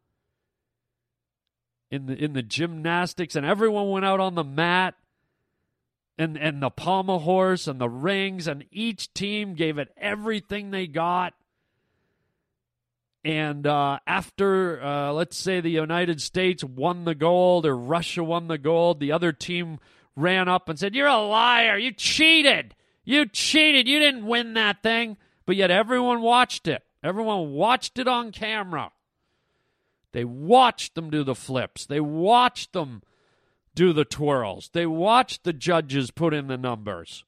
in 1.92 2.08
the 2.08 2.16
in 2.16 2.34
the 2.34 2.42
gymnastics, 2.42 3.36
and 3.36 3.46
everyone 3.46 3.90
went 3.90 4.04
out 4.04 4.20
on 4.20 4.34
the 4.34 4.44
mat, 4.44 4.96
and 6.18 6.38
and 6.38 6.62
the 6.62 6.70
pommel 6.70 7.20
horse 7.20 7.68
and 7.68 7.80
the 7.80 7.90
rings, 7.90 8.48
and 8.48 8.66
each 8.72 9.14
team 9.14 9.56
gave 9.56 9.78
it 9.78 9.94
everything 9.98 10.72
they 10.72 10.88
got. 10.88 11.34
And 13.24 13.66
uh, 13.66 14.00
after, 14.06 14.84
uh, 14.84 15.12
let's 15.12 15.36
say, 15.36 15.60
the 15.60 15.70
United 15.70 16.22
States 16.22 16.64
won 16.64 17.06
the 17.06 17.16
gold 17.16 17.66
or 17.66 17.76
Russia 17.76 18.24
won 18.24 18.48
the 18.48 18.60
gold, 18.60 19.00
the 19.00 19.12
other 19.12 19.32
team 19.32 19.80
ran 20.16 20.48
up 20.48 20.70
and 20.70 20.78
said, 20.78 20.96
"You're 20.96 21.08
a 21.08 21.22
liar! 21.22 21.78
You 21.78 21.92
cheated! 21.92 22.76
You 23.06 23.28
cheated. 23.28 23.88
You 23.88 24.00
didn't 24.00 24.26
win 24.26 24.56
that 24.56 24.82
thing. 24.82 25.18
But 25.46 25.56
yet 25.56 25.72
everyone 25.72 26.22
watched 26.22 26.68
it. 26.68 26.84
Everyone 27.04 27.52
watched 27.52 28.00
it 28.00 28.08
on 28.08 28.32
camera. 28.32 28.92
They 30.12 30.26
watched 30.26 30.96
them 30.96 31.12
do 31.12 31.24
the 31.24 31.36
flips. 31.36 31.86
They 31.86 32.00
watched 32.00 32.74
them 32.74 33.04
do 33.76 33.94
the 33.94 34.06
twirls. 34.06 34.70
They 34.74 34.86
watched 34.86 35.44
the 35.44 35.54
judges 35.54 36.12
put 36.12 36.34
in 36.34 36.48
the 36.48 36.58
numbers. 36.58 37.24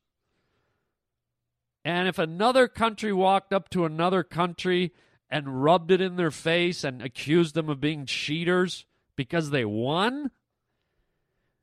And 1.86 2.08
if 2.08 2.18
another 2.18 2.68
country 2.68 3.14
walked 3.14 3.54
up 3.54 3.70
to 3.70 3.86
another 3.86 4.24
country 4.24 4.94
and 5.30 5.64
rubbed 5.64 5.92
it 5.92 6.02
in 6.02 6.16
their 6.16 6.32
face 6.32 6.84
and 6.84 7.02
accused 7.02 7.54
them 7.54 7.70
of 7.70 7.80
being 7.80 8.06
cheaters 8.06 8.86
because 9.16 9.50
they 9.50 9.66
won, 9.66 10.32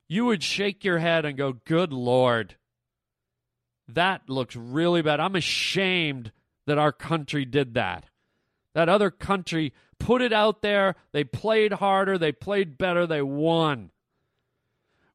you 0.08 0.24
would 0.26 0.42
shake 0.42 0.84
your 0.84 0.98
head 0.98 1.24
and 1.24 1.36
go, 1.36 1.52
Good 1.52 1.92
Lord. 1.92 2.56
That 3.88 4.28
looks 4.28 4.56
really 4.56 5.02
bad. 5.02 5.20
I'm 5.20 5.36
ashamed 5.36 6.32
that 6.66 6.78
our 6.78 6.92
country 6.92 7.44
did 7.44 7.74
that. 7.74 8.06
That 8.74 8.88
other 8.88 9.10
country 9.10 9.72
put 9.98 10.22
it 10.22 10.32
out 10.32 10.62
there. 10.62 10.96
They 11.12 11.24
played 11.24 11.74
harder. 11.74 12.18
They 12.18 12.32
played 12.32 12.78
better. 12.78 13.06
They 13.06 13.22
won. 13.22 13.90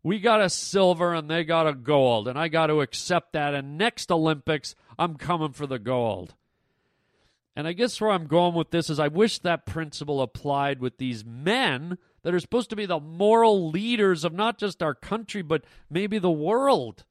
We 0.03 0.19
got 0.19 0.41
a 0.41 0.49
silver 0.49 1.13
and 1.13 1.29
they 1.29 1.43
got 1.43 1.67
a 1.67 1.73
gold. 1.73 2.27
And 2.27 2.39
I 2.39 2.47
got 2.47 2.67
to 2.67 2.81
accept 2.81 3.33
that. 3.33 3.53
And 3.53 3.77
next 3.77 4.11
Olympics, 4.11 4.75
I'm 4.97 5.15
coming 5.15 5.51
for 5.51 5.67
the 5.67 5.79
gold. 5.79 6.35
And 7.55 7.67
I 7.67 7.73
guess 7.73 7.99
where 7.99 8.11
I'm 8.11 8.27
going 8.27 8.53
with 8.53 8.71
this 8.71 8.89
is 8.89 8.99
I 8.99 9.09
wish 9.09 9.39
that 9.39 9.65
principle 9.65 10.21
applied 10.21 10.79
with 10.79 10.97
these 10.97 11.25
men 11.25 11.97
that 12.23 12.33
are 12.33 12.39
supposed 12.39 12.69
to 12.69 12.75
be 12.75 12.85
the 12.85 12.99
moral 12.99 13.69
leaders 13.69 14.23
of 14.23 14.33
not 14.33 14.57
just 14.57 14.81
our 14.81 14.95
country, 14.95 15.41
but 15.41 15.65
maybe 15.89 16.19
the 16.19 16.31
world 16.31 17.03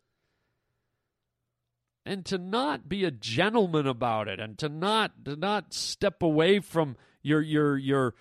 and 2.09 2.25
to 2.25 2.39
not 2.39 2.89
be 2.89 3.05
a 3.05 3.11
gentleman 3.11 3.87
about 3.87 4.29
it 4.29 4.41
and 4.41 4.57
to 4.59 4.69
not 4.69 5.27
to 5.27 5.37
not 5.37 5.75
step 5.75 6.23
away 6.23 6.59
from 6.59 6.97
your 7.23 7.43
your 7.43 7.77
your 7.77 8.15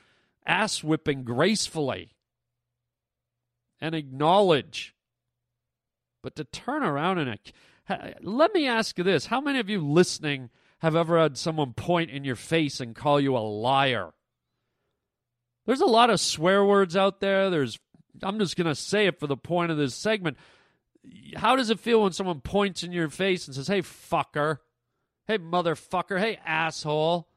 ass 0.45 0.83
whipping 0.83 1.23
gracefully 1.23 2.09
and 3.79 3.95
acknowledge. 3.95 4.95
But 6.23 6.35
to 6.35 6.43
turn 6.43 6.83
around 6.83 7.19
and 7.19 7.39
let 8.21 8.53
me 8.53 8.67
ask 8.67 8.97
you 8.97 9.03
this. 9.03 9.27
How 9.27 9.39
many 9.39 9.59
of 9.59 9.69
you 9.69 9.79
listening 9.79 10.49
have 10.79 10.95
ever 10.95 11.19
had 11.19 11.37
someone 11.37 11.73
point 11.73 12.09
in 12.11 12.23
your 12.23 12.35
face 12.35 12.79
and 12.79 12.95
call 12.95 13.19
you 13.19 13.35
a 13.35 13.39
liar? 13.39 14.11
There's 15.65 15.81
a 15.81 15.85
lot 15.85 16.09
of 16.09 16.19
swear 16.19 16.63
words 16.65 16.95
out 16.95 17.19
there. 17.19 17.49
There's 17.49 17.79
i'm 18.23 18.39
just 18.39 18.55
going 18.55 18.67
to 18.67 18.75
say 18.75 19.05
it 19.05 19.19
for 19.19 19.27
the 19.27 19.37
point 19.37 19.71
of 19.71 19.77
this 19.77 19.95
segment. 19.95 20.37
How 21.35 21.55
does 21.55 21.69
it 21.69 21.79
feel 21.79 22.01
when 22.01 22.11
someone 22.11 22.41
points 22.41 22.83
in 22.83 22.91
your 22.91 23.09
face 23.09 23.47
and 23.47 23.55
says, 23.55 23.67
hey, 23.67 23.81
fucker, 23.81 24.57
hey, 25.27 25.37
motherfucker, 25.37 26.19
hey, 26.19 26.39
asshole? 26.45 27.27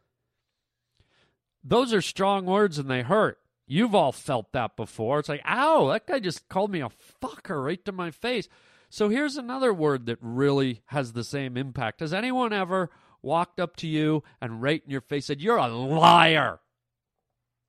Those 1.63 1.93
are 1.93 2.01
strong 2.01 2.47
words 2.47 2.79
and 2.79 2.91
they 2.91 3.03
hurt. 3.03 3.39
You've 3.73 3.95
all 3.95 4.13
felt 4.13 4.53
that 4.53 4.77
before. 4.77 5.21
It's 5.21 5.29
like, 5.29 5.43
ow, 5.47 5.89
that 5.89 6.07
guy 6.07 6.19
just 6.19 6.49
called 6.49 6.71
me 6.71 6.81
a 6.81 6.91
fucker 7.23 7.65
right 7.65 7.85
to 7.85 7.93
my 7.93 8.11
face. 8.11 8.49
So 8.89 9.09
here's 9.09 9.37
another 9.37 9.73
word 9.73 10.07
that 10.07 10.19
really 10.21 10.83
has 10.87 11.13
the 11.13 11.23
same 11.23 11.57
impact. 11.57 12.01
Has 12.01 12.13
anyone 12.13 12.53
ever 12.53 12.91
walked 13.23 13.61
up 13.61 13.77
to 13.77 13.87
you 13.87 14.25
and 14.41 14.61
right 14.61 14.83
in 14.85 14.91
your 14.91 15.01
face 15.01 15.27
said, 15.27 15.41
You're 15.41 15.57
a 15.57 15.69
liar? 15.69 16.59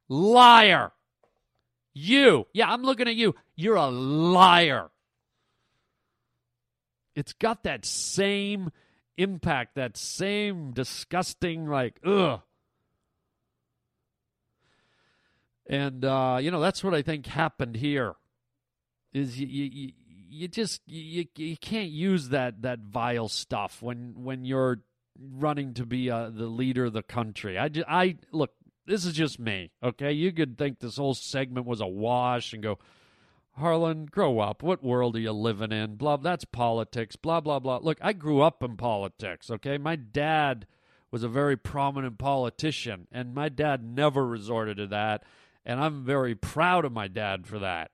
Liar. 0.10 0.92
You. 1.94 2.48
Yeah, 2.54 2.72
I'm 2.72 2.82
looking 2.82 3.08
at 3.08 3.16
you. 3.16 3.36
You're 3.56 3.76
a 3.76 3.90
liar 3.90 4.90
it's 7.16 7.34
got 7.34 7.64
that 7.64 7.86
same 7.86 8.72
impact, 9.18 9.76
that 9.76 9.98
same 9.98 10.72
disgusting, 10.72 11.68
like, 11.68 12.00
ugh. 12.06 12.42
And, 15.72 16.04
uh, 16.04 16.38
you 16.42 16.52
know, 16.52 16.60
that's 16.60 16.84
what 16.84 16.94
I 16.94 17.02
think 17.02 17.26
happened 17.26 17.78
here 17.78 18.16
is 19.14 19.40
you, 19.40 19.48
you, 19.48 19.92
you 20.30 20.48
just 20.50 20.82
you, 20.86 21.26
you 21.38 21.56
can't 21.58 21.90
use 21.90 22.30
that 22.30 22.62
that 22.62 22.80
vile 22.80 23.30
stuff 23.30 23.82
when 23.82 24.24
when 24.24 24.46
you're 24.46 24.82
running 25.18 25.74
to 25.76 25.86
be 25.86 26.12
uh, 26.12 26.30
the 26.30 26.46
leader 26.46 26.86
of 26.86 26.94
the 26.94 27.04
country. 27.04 27.58
I 27.58 27.70
just, 27.70 27.88
I 27.88 28.18
look, 28.32 28.52
this 28.86 29.06
is 29.06 29.14
just 29.14 29.40
me. 29.40 29.72
Okay, 29.82 30.12
you 30.12 30.34
could 30.34 30.58
think 30.58 30.80
this 30.80 30.98
whole 30.98 31.14
segment 31.14 31.66
was 31.66 31.80
a 31.82 31.88
wash 31.88 32.54
and 32.54 32.62
go, 32.62 32.78
Harland, 33.54 34.12
grow 34.12 34.40
up. 34.40 34.64
What 34.64 34.84
world 34.84 35.16
are 35.16 35.20
you 35.20 35.32
living 35.32 35.72
in? 35.72 35.96
Blah, 35.96 36.18
that's 36.18 36.46
politics. 36.46 37.16
Blah, 37.16 37.42
blah, 37.42 37.60
blah. 37.60 37.80
Look, 37.82 37.98
I 38.02 38.14
grew 38.14 38.42
up 38.42 38.64
in 38.64 38.78
politics, 38.78 39.50
okay? 39.52 39.78
My 39.78 39.96
dad 39.96 40.68
was 41.12 41.24
a 41.24 41.30
very 41.30 41.58
prominent 41.58 42.18
politician, 42.18 43.08
and 43.12 43.34
my 43.34 43.50
dad 43.50 43.84
never 43.84 44.26
resorted 44.26 44.78
to 44.78 44.88
that, 44.88 45.24
and 45.66 45.80
I'm 45.80 46.04
very 46.04 46.36
proud 46.36 46.86
of 46.86 46.92
my 46.92 47.08
dad 47.08 47.48
for 47.48 47.60
that. 47.60 47.92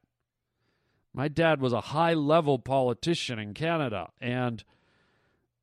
My 1.14 1.28
dad 1.28 1.60
was 1.60 1.74
a 1.74 1.82
high 1.82 2.14
level 2.14 2.60
politician 2.60 3.40
in 3.40 3.54
Canada, 3.54 4.10
and 4.22 4.64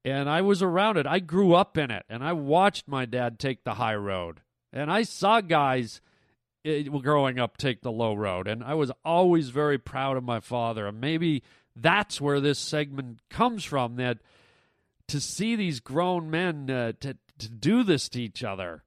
and 0.04 0.28
I 0.28 0.42
was 0.42 0.62
around 0.62 0.98
it. 0.98 1.06
I 1.06 1.20
grew 1.20 1.54
up 1.54 1.78
in 1.78 1.90
it, 1.90 2.04
and 2.08 2.22
I 2.22 2.32
watched 2.32 2.88
my 2.88 3.06
dad 3.06 3.38
take 3.38 3.64
the 3.64 3.74
high 3.74 3.94
road. 3.94 4.40
And 4.72 4.90
I 4.90 5.02
saw 5.02 5.40
guys 5.40 6.00
it, 6.64 6.90
growing 7.02 7.38
up 7.38 7.56
take 7.56 7.82
the 7.82 7.92
low 7.92 8.14
road, 8.14 8.48
and 8.48 8.62
I 8.62 8.74
was 8.74 8.90
always 9.04 9.50
very 9.50 9.78
proud 9.78 10.16
of 10.16 10.24
my 10.24 10.40
father. 10.40 10.86
And 10.88 11.00
maybe 11.00 11.42
that's 11.76 12.20
where 12.20 12.40
this 12.40 12.58
segment 12.58 13.20
comes 13.30 13.64
from. 13.64 13.96
That 13.96 14.18
to 15.08 15.20
see 15.20 15.56
these 15.56 15.80
grown 15.80 16.30
men 16.30 16.70
uh, 16.70 16.92
to 17.00 17.16
to 17.38 17.48
do 17.48 17.82
this 17.82 18.08
to 18.10 18.20
each 18.20 18.42
other 18.42 18.82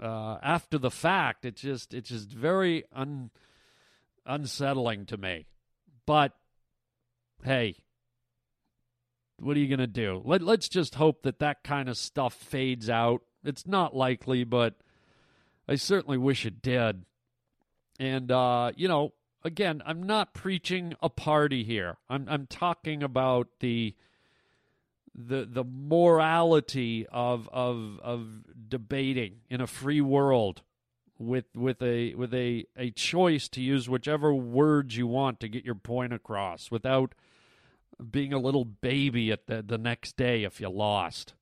uh, 0.00 0.38
after 0.42 0.78
the 0.78 0.90
fact, 0.90 1.44
it's 1.44 1.60
just 1.60 1.94
it's 1.94 2.10
just 2.10 2.30
very 2.30 2.84
un, 2.92 3.30
unsettling 4.26 5.06
to 5.06 5.16
me. 5.16 5.46
But 6.06 6.32
hey, 7.42 7.76
what 9.40 9.56
are 9.56 9.60
you 9.60 9.68
going 9.68 9.78
to 9.78 9.86
do? 9.86 10.22
Let, 10.24 10.42
let's 10.42 10.68
just 10.68 10.96
hope 10.96 11.22
that 11.22 11.38
that 11.40 11.62
kind 11.62 11.88
of 11.88 11.96
stuff 11.96 12.34
fades 12.34 12.90
out. 12.90 13.22
It's 13.44 13.66
not 13.66 13.94
likely, 13.94 14.44
but 14.44 14.74
I 15.68 15.76
certainly 15.76 16.18
wish 16.18 16.44
it 16.46 16.62
did. 16.62 17.04
And 18.00 18.30
uh, 18.30 18.72
you 18.76 18.88
know, 18.88 19.12
again, 19.44 19.82
I'm 19.84 20.02
not 20.02 20.34
preaching 20.34 20.94
a 21.02 21.08
party 21.08 21.64
here. 21.64 21.96
I'm 22.08 22.26
I'm 22.28 22.46
talking 22.46 23.02
about 23.02 23.48
the 23.60 23.94
the 25.18 25.48
the 25.50 25.64
morality 25.64 27.06
of 27.10 27.48
of 27.52 27.98
of 28.02 28.28
debating 28.68 29.40
in 29.50 29.60
a 29.60 29.66
free 29.66 30.00
world 30.00 30.62
with 31.18 31.46
with 31.56 31.82
a 31.82 32.14
with 32.14 32.32
a 32.32 32.64
a 32.76 32.90
choice 32.92 33.48
to 33.48 33.60
use 33.60 33.88
whichever 33.88 34.32
words 34.32 34.96
you 34.96 35.06
want 35.06 35.40
to 35.40 35.48
get 35.48 35.64
your 35.64 35.74
point 35.74 36.12
across 36.12 36.70
without 36.70 37.14
being 38.10 38.32
a 38.32 38.38
little 38.38 38.64
baby 38.64 39.32
at 39.32 39.48
the, 39.48 39.60
the 39.60 39.78
next 39.78 40.16
day 40.16 40.44
if 40.44 40.60
you 40.60 40.68
lost. 40.68 41.34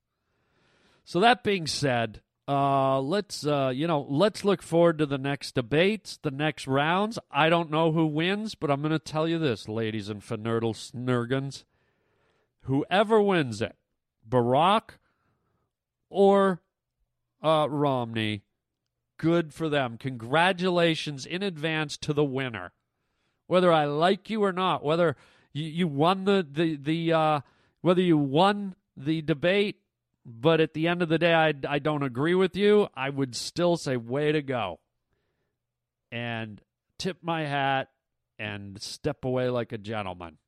So 1.04 1.20
that 1.20 1.44
being 1.44 1.66
said, 1.66 2.22
uh, 2.48 2.98
let's 3.00 3.46
uh, 3.46 3.72
you 3.74 3.86
know 3.86 4.06
let's 4.08 4.42
look 4.42 4.62
forward 4.62 4.96
to 4.98 5.06
the 5.06 5.18
next 5.18 5.54
debates, 5.54 6.18
the 6.22 6.30
next 6.30 6.66
rounds. 6.66 7.18
I 7.30 7.50
don't 7.50 7.70
know 7.70 7.92
who 7.92 8.06
wins, 8.06 8.54
but 8.54 8.70
I'm 8.70 8.80
going 8.80 8.92
to 8.92 8.98
tell 8.98 9.28
you 9.28 9.38
this, 9.38 9.68
ladies 9.68 10.08
and 10.08 10.22
Fernerdle 10.22 10.74
Snurgans. 10.74 11.64
Whoever 12.66 13.20
wins 13.20 13.62
it, 13.62 13.76
Barack 14.28 14.98
or 16.08 16.60
uh, 17.42 17.68
Romney, 17.70 18.42
good 19.18 19.54
for 19.54 19.68
them. 19.68 19.96
Congratulations 19.98 21.26
in 21.26 21.42
advance 21.42 21.96
to 21.98 22.12
the 22.12 22.24
winner. 22.24 22.72
Whether 23.46 23.72
I 23.72 23.84
like 23.84 24.28
you 24.28 24.42
or 24.42 24.52
not, 24.52 24.84
whether 24.84 25.16
you, 25.52 25.64
you 25.64 25.88
won 25.88 26.24
the 26.24 26.44
the 26.50 26.76
the 26.76 27.12
uh, 27.12 27.40
whether 27.82 28.02
you 28.02 28.18
won 28.18 28.74
the 28.96 29.22
debate, 29.22 29.76
but 30.24 30.60
at 30.60 30.74
the 30.74 30.88
end 30.88 31.02
of 31.02 31.08
the 31.08 31.18
day, 31.18 31.34
I 31.34 31.54
I 31.68 31.78
don't 31.78 32.02
agree 32.02 32.34
with 32.34 32.56
you. 32.56 32.88
I 32.96 33.10
would 33.10 33.36
still 33.36 33.76
say 33.76 33.96
way 33.96 34.32
to 34.32 34.42
go, 34.42 34.80
and 36.10 36.60
tip 36.98 37.18
my 37.22 37.44
hat 37.44 37.90
and 38.40 38.82
step 38.82 39.24
away 39.24 39.50
like 39.50 39.70
a 39.70 39.78
gentleman. 39.78 40.38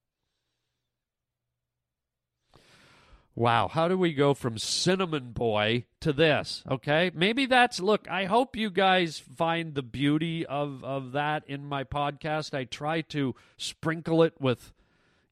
Wow, 3.39 3.69
how 3.69 3.87
do 3.87 3.97
we 3.97 4.15
go 4.15 4.35
from 4.35 4.59
Cinnamon 4.59 5.31
Boy 5.31 5.85
to 6.01 6.13
this? 6.13 6.65
Okay, 6.69 7.13
maybe 7.15 7.47
that's 7.47 7.79
look. 7.79 8.11
I 8.11 8.25
hope 8.25 8.57
you 8.57 8.69
guys 8.69 9.21
find 9.21 9.77
the 9.77 9.83
beauty 9.83 10.45
of 10.45 10.83
of 10.83 11.13
that 11.13 11.45
in 11.47 11.65
my 11.65 11.85
podcast. 11.85 12.53
I 12.53 12.65
try 12.65 13.03
to 13.03 13.37
sprinkle 13.57 14.25
it 14.25 14.35
with, 14.41 14.73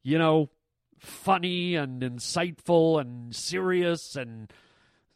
you 0.05 0.19
know, 0.19 0.51
funny 1.01 1.75
and 1.75 2.01
insightful 2.01 3.01
and 3.01 3.35
serious 3.35 4.15
and 4.15 4.53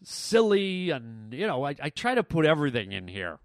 silly 0.02 0.90
and 0.90 1.32
you 1.32 1.46
know 1.46 1.62
I, 1.62 1.76
I 1.80 1.90
try 1.90 2.16
to 2.16 2.24
put 2.24 2.44
everything 2.44 2.90
in 2.90 3.06
here. 3.06 3.38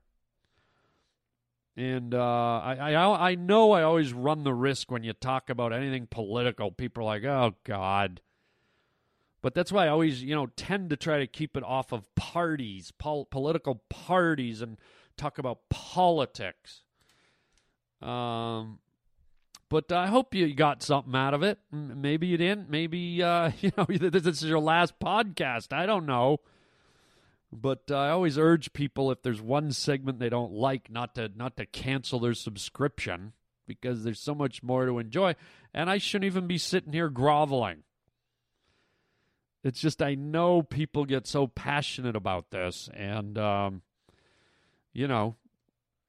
And 1.78 2.16
uh, 2.16 2.18
I, 2.64 2.94
I 2.94 3.30
I 3.30 3.36
know 3.36 3.74
I 3.74 3.84
always 3.84 4.12
run 4.12 4.44
the 4.44 4.56
risk 4.56 4.90
when 4.90 5.04
you 5.04 5.14
talk 5.14 5.52
about 5.52 5.72
anything 5.72 6.08
political. 6.10 6.72
People 6.72 7.04
are 7.04 7.06
like, 7.06 7.26
"Oh 7.26 7.54
God." 7.64 8.22
But 9.46 9.54
that's 9.54 9.72
why 9.72 9.86
I 9.86 9.90
always, 9.90 10.24
you 10.24 10.34
know, 10.34 10.48
tend 10.48 10.90
to 10.90 10.98
try 10.98 11.20
to 11.20 11.28
keep 11.28 11.56
it 11.56 11.64
off 11.64 11.92
of 11.92 12.04
parties, 12.16 12.90
pol- 12.90 13.26
political 13.26 13.76
parties, 13.92 14.60
and 14.60 14.76
talk 15.18 15.38
about 15.38 15.70
politics. 15.70 16.82
Um, 18.02 18.80
but 19.70 19.92
I 19.92 20.08
hope 20.08 20.34
you 20.34 20.52
got 20.56 20.82
something 20.82 21.14
out 21.14 21.36
of 21.36 21.44
it. 21.44 21.60
Maybe 21.72 22.26
you 22.26 22.38
didn't. 22.38 22.72
Maybe 22.72 23.22
uh, 23.22 23.52
you 23.62 23.72
know 23.78 23.86
this 23.88 24.26
is 24.42 24.46
your 24.46 24.58
last 24.58 25.00
podcast. 25.00 25.74
I 25.74 25.86
don't 25.86 26.08
know. 26.08 26.40
But 27.54 27.92
I 27.92 28.10
always 28.10 28.40
urge 28.40 28.74
people 28.74 29.12
if 29.12 29.22
there's 29.22 29.44
one 29.44 29.72
segment 29.74 30.18
they 30.18 30.30
don't 30.30 30.54
like, 30.54 30.90
not 30.90 31.14
to 31.14 31.30
not 31.36 31.56
to 31.58 31.68
cancel 31.68 32.20
their 32.20 32.34
subscription 32.34 33.34
because 33.68 34.04
there's 34.04 34.20
so 34.20 34.34
much 34.34 34.64
more 34.64 34.88
to 34.88 34.98
enjoy. 34.98 35.36
And 35.72 35.88
I 35.88 36.00
shouldn't 36.00 36.26
even 36.26 36.48
be 36.48 36.58
sitting 36.58 36.94
here 36.94 37.10
groveling. 37.10 37.84
It's 39.66 39.80
just 39.82 40.04
I 40.04 40.14
know 40.14 40.62
people 40.62 41.06
get 41.06 41.26
so 41.26 41.48
passionate 41.48 42.16
about 42.16 42.52
this, 42.52 42.88
and 42.94 43.36
um, 43.40 43.82
you 44.94 45.08
know, 45.08 45.38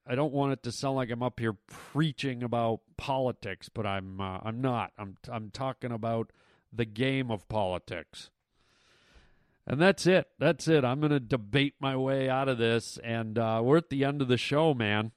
I 0.06 0.14
don't 0.14 0.34
want 0.34 0.52
it 0.52 0.62
to 0.64 0.72
sound 0.72 0.96
like 0.96 1.10
I'm 1.10 1.22
up 1.22 1.40
here 1.40 1.56
preaching 1.66 2.42
about 2.42 2.80
politics, 2.98 3.70
but 3.72 3.86
I'm 3.86 4.20
uh, 4.20 4.40
I'm 4.44 4.60
not. 4.60 4.92
I'm 4.98 5.16
I'm 5.32 5.48
talking 5.48 5.90
about 5.90 6.32
the 6.70 6.84
game 6.84 7.30
of 7.30 7.48
politics. 7.48 8.28
And 9.66 9.80
that's 9.80 10.06
it. 10.06 10.28
That's 10.38 10.68
it. 10.68 10.84
I'm 10.84 11.00
going 11.00 11.10
to 11.10 11.18
debate 11.18 11.76
my 11.80 11.96
way 11.96 12.28
out 12.28 12.50
of 12.50 12.58
this, 12.58 12.98
and 13.02 13.38
uh, 13.38 13.62
we're 13.64 13.78
at 13.78 13.88
the 13.88 14.04
end 14.04 14.20
of 14.20 14.28
the 14.28 14.36
show, 14.36 14.74
man. 14.74 15.12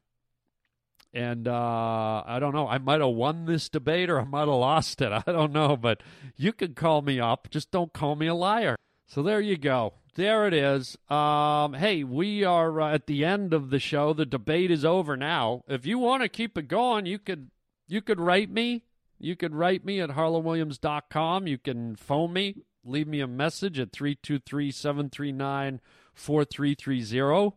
And 1.14 1.48
uh, 1.48 2.24
I 2.26 2.38
don't 2.40 2.54
know. 2.54 2.68
I 2.68 2.78
might 2.78 3.02
have 3.02 3.10
won 3.10 3.46
this 3.46 3.68
debate 3.70 4.10
or 4.10 4.20
I 4.20 4.26
might 4.26 4.42
have 4.42 4.50
lost 4.50 5.02
it. 5.02 5.12
I 5.28 5.32
don't 5.32 5.52
know. 5.52 5.76
But 5.76 6.02
you 6.36 6.54
can 6.54 6.74
call 6.74 7.02
me 7.02 7.20
up. 7.20 7.50
Just 7.50 7.72
don't 7.72 7.94
call 7.94 8.16
me 8.16 8.28
a 8.28 8.36
liar. 8.36 8.76
So 9.08 9.24
there 9.24 9.42
you 9.42 9.58
go. 9.58 9.94
There 10.16 10.48
it 10.48 10.54
is. 10.54 10.98
Um, 11.10 11.74
hey, 11.74 12.04
we 12.04 12.44
are 12.44 12.82
uh, 12.82 12.94
at 12.94 13.08
the 13.08 13.26
end 13.26 13.54
of 13.54 13.70
the 13.70 13.80
show. 13.80 14.14
The 14.14 14.26
debate 14.26 14.70
is 14.70 14.84
over 14.84 15.16
now. 15.16 15.64
If 15.68 15.86
you 15.86 15.98
want 15.98 16.24
to 16.24 16.30
keep 16.30 16.58
it 16.58 16.68
going, 16.68 17.06
you 17.06 17.20
could 17.20 17.50
you 17.88 18.02
could 18.02 18.20
write 18.20 18.52
me. 18.52 18.84
You 19.18 19.36
could 19.36 19.56
write 19.56 19.84
me 19.86 20.00
at 20.00 20.12
harlandwilliams.com. 20.12 21.48
You 21.48 21.58
can 21.58 21.96
phone 21.96 22.34
me. 22.34 22.64
Leave 22.84 23.08
me 23.08 23.20
a 23.20 23.28
message 23.28 23.80
at 23.80 23.92
323 23.92 24.72
739 24.72 25.82
4330. 26.14 27.56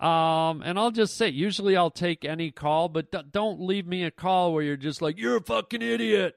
Um, 0.00 0.62
and 0.62 0.78
I'll 0.78 0.90
just 0.90 1.16
say, 1.16 1.28
usually 1.28 1.76
I'll 1.76 1.90
take 1.90 2.24
any 2.24 2.50
call, 2.50 2.88
but 2.88 3.12
d- 3.12 3.18
don't 3.30 3.60
leave 3.60 3.86
me 3.86 4.04
a 4.04 4.10
call 4.10 4.54
where 4.54 4.62
you're 4.62 4.78
just 4.78 5.02
like, 5.02 5.18
"You're 5.18 5.36
a 5.36 5.42
fucking 5.42 5.82
idiot." 5.82 6.36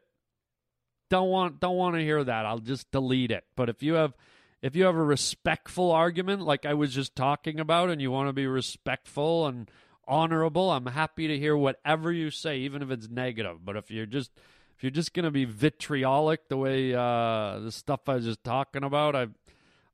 Don't 1.10 1.30
want 1.30 1.62
don't 1.62 1.78
want 1.78 1.96
to 1.96 2.02
hear 2.02 2.22
that. 2.22 2.46
I'll 2.46 2.60
just 2.60 2.92
delete 2.92 3.32
it. 3.32 3.46
But 3.56 3.70
if 3.70 3.82
you 3.82 3.94
have 3.94 4.16
if 4.62 4.76
you 4.76 4.84
have 4.84 4.96
a 4.96 5.04
respectful 5.04 5.92
argument 5.92 6.42
like 6.42 6.66
I 6.66 6.74
was 6.74 6.94
just 6.94 7.16
talking 7.16 7.60
about 7.60 7.90
and 7.90 8.02
you 8.02 8.12
want 8.12 8.28
to 8.28 8.34
be 8.34 8.48
respectful 8.48 9.48
and 9.48 9.72
honorable, 10.08 10.70
I'm 10.70 10.88
happy 10.88 11.28
to 11.28 11.40
hear 11.40 11.56
whatever 11.56 12.12
you 12.12 12.32
say 12.32 12.58
even 12.60 12.82
if 12.82 12.92
it's 12.92 13.08
negative. 13.08 13.64
But 13.64 13.78
if 13.78 13.92
you're 13.92 14.06
just 14.06 14.32
if 14.76 14.84
you're 14.84 14.90
just 14.90 15.14
going 15.14 15.26
to 15.26 15.32
be 15.32 15.46
vitriolic 15.46 16.50
the 16.50 16.58
way 16.58 16.94
uh, 16.94 17.60
the 17.60 17.72
stuff 17.72 18.10
I 18.10 18.16
was 18.16 18.26
just 18.26 18.44
talking 18.44 18.84
about, 18.84 19.16
I 19.16 19.28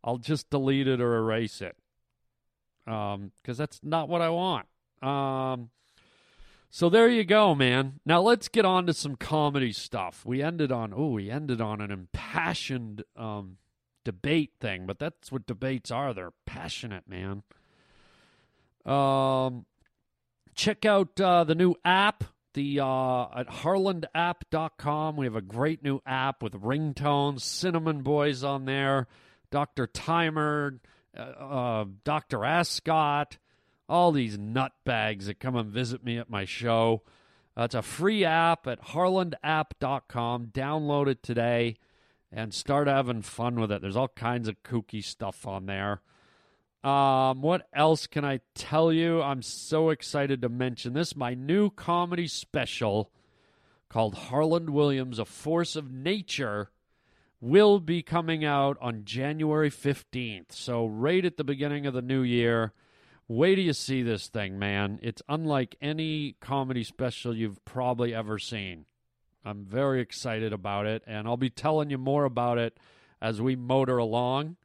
I'll 0.04 0.18
just 0.18 0.50
delete 0.50 0.88
it 0.88 1.02
or 1.02 1.18
erase 1.18 1.62
it 1.62 1.76
because 2.90 3.16
um, 3.16 3.56
that's 3.56 3.80
not 3.84 4.10
what 4.10 4.22
I 4.22 4.30
want. 4.30 4.66
Um, 5.02 5.70
so 6.72 6.90
there 6.90 7.08
you 7.08 7.24
go, 7.24 7.56
man. 7.56 8.00
Now 8.06 8.22
let's 8.22 8.48
get 8.48 8.66
on 8.66 8.86
to 8.88 8.94
some 8.94 9.16
comedy 9.16 9.72
stuff. 9.72 10.26
We 10.26 10.42
ended 10.42 10.72
on 10.72 10.94
oh, 10.96 11.12
we 11.12 11.30
ended 11.30 11.62
on 11.62 11.82
an 11.82 11.92
impassioned 11.92 13.04
um, 13.16 13.58
debate 14.04 14.54
thing, 14.60 14.86
but 14.86 15.00
that's 15.00 15.32
what 15.32 15.46
debates 15.46 15.92
are. 15.92 16.14
They're 16.14 16.34
passionate, 16.46 17.08
man. 17.08 17.44
Um, 18.86 19.66
check 20.56 20.86
out 20.86 21.20
uh, 21.20 21.44
the 21.44 21.56
new 21.56 21.76
app. 21.86 22.24
The 22.56 22.80
uh, 22.80 23.26
at 23.36 23.48
harlandapp.com. 23.48 25.16
We 25.16 25.28
have 25.28 25.36
a 25.36 25.42
great 25.42 25.84
new 25.84 26.02
app 26.06 26.42
with 26.42 26.54
ringtones, 26.54 27.42
cinnamon 27.42 28.02
boys 28.02 28.44
on 28.44 28.66
there, 28.66 29.08
Dr. 29.52 29.86
Timer, 29.86 30.80
uh, 31.18 31.22
uh 31.22 31.86
Dr. 32.04 32.46
Ascot, 32.46 33.38
all 33.88 34.12
these 34.12 34.38
nutbags 34.38 35.26
that 35.26 35.40
come 35.40 35.56
and 35.56 35.72
visit 35.72 36.04
me 36.04 36.18
at 36.18 36.30
my 36.30 36.46
show. 36.46 37.04
Uh, 37.58 37.64
it's 37.64 37.76
a 37.76 37.82
free 37.82 38.24
app 38.24 38.68
at 38.68 38.82
harlandapp.com. 38.82 40.48
Download 40.48 41.08
it 41.08 41.24
today 41.24 41.78
and 42.32 42.54
start 42.54 42.88
having 42.88 43.22
fun 43.22 43.60
with 43.60 43.72
it. 43.72 43.82
There's 43.82 43.98
all 43.98 44.08
kinds 44.08 44.48
of 44.48 44.64
kooky 44.64 45.04
stuff 45.04 45.48
on 45.48 45.66
there. 45.66 46.02
Um, 46.84 47.42
what 47.42 47.68
else 47.74 48.08
can 48.08 48.24
I 48.24 48.40
tell 48.56 48.94
you? 48.94 49.22
I'm 49.22 49.42
so 49.42 49.90
excited 49.90 50.42
to 50.42 50.50
mention 50.50 50.94
this. 50.94 51.16
My 51.16 51.34
new 51.34 51.70
comedy 51.70 52.28
special 52.28 53.12
called 53.90 54.16
Harland 54.16 54.70
Williams, 54.70 55.20
A 55.20 55.26
Force 55.26 55.76
of 55.76 55.92
Nature 55.92 56.70
will 57.42 57.80
be 57.80 58.02
coming 58.02 58.44
out 58.44 58.78
on 58.82 59.06
January 59.06 59.70
15th. 59.70 60.52
So, 60.52 60.86
right 60.86 61.24
at 61.24 61.38
the 61.38 61.44
beginning 61.44 61.86
of 61.86 61.94
the 61.94 62.02
new 62.02 62.22
year, 62.22 62.74
Wait 63.30 63.56
till 63.56 63.66
you 63.66 63.74
see 63.74 64.02
this 64.02 64.28
thing, 64.28 64.58
man. 64.58 64.98
It's 65.04 65.22
unlike 65.30 65.76
any 65.80 66.36
comedy 66.42 66.84
special 66.84 67.38
you've 67.38 67.64
probably 67.64 68.12
ever 68.12 68.40
seen. 68.40 68.86
I'm 69.46 69.66
very 69.66 70.02
excited 70.02 70.52
about 70.52 70.88
it, 70.88 71.04
and 71.06 71.28
I'll 71.28 71.38
be 71.38 71.52
telling 71.52 71.92
you 71.92 72.00
more 72.00 72.24
about 72.24 72.58
it 72.58 72.80
as 73.22 73.40
we 73.40 73.56
motor 73.56 74.00
along. 74.00 74.56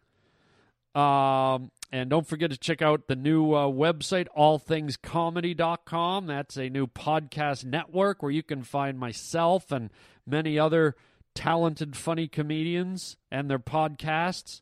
Um, 0.94 1.72
and 1.92 2.08
don't 2.08 2.26
forget 2.26 2.50
to 2.52 2.56
check 2.56 2.80
out 2.80 3.06
the 3.06 3.16
new 3.16 3.52
uh, 3.52 3.66
website, 3.66 4.28
allthingscomedy.com. 4.34 6.26
That's 6.26 6.56
a 6.56 6.70
new 6.70 6.86
podcast 6.86 7.66
network 7.66 8.22
where 8.22 8.32
you 8.32 8.42
can 8.42 8.62
find 8.62 8.98
myself 8.98 9.70
and 9.70 9.90
many 10.26 10.58
other 10.58 10.96
talented, 11.34 11.96
funny 11.96 12.28
comedians 12.28 13.16
and 13.30 13.50
their 13.50 13.58
podcasts, 13.58 14.60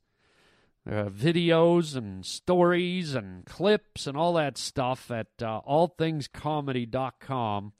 videos 0.86 1.96
and 1.96 2.24
stories 2.26 3.14
and 3.14 3.46
clips 3.46 4.06
and 4.06 4.16
all 4.16 4.34
that 4.34 4.58
stuff 4.58 5.10
at 5.10 5.28
uh, 5.40 5.60
allthingscomedy.com. 5.68 7.72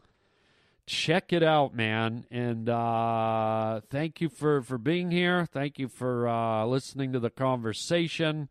Check 0.87 1.33
it 1.33 1.43
out, 1.43 1.75
man. 1.75 2.27
And 2.31 2.69
uh, 2.69 3.81
thank 3.89 4.21
you 4.21 4.29
for, 4.29 4.63
for 4.63 4.79
being 4.79 5.11
here. 5.11 5.47
Thank 5.47 5.79
you 5.79 5.89
for 5.89 6.29
uh, 6.29 6.67
listening 6.67 7.13
to 7.13 7.21
the 7.21 7.31
conversation. 7.31 8.49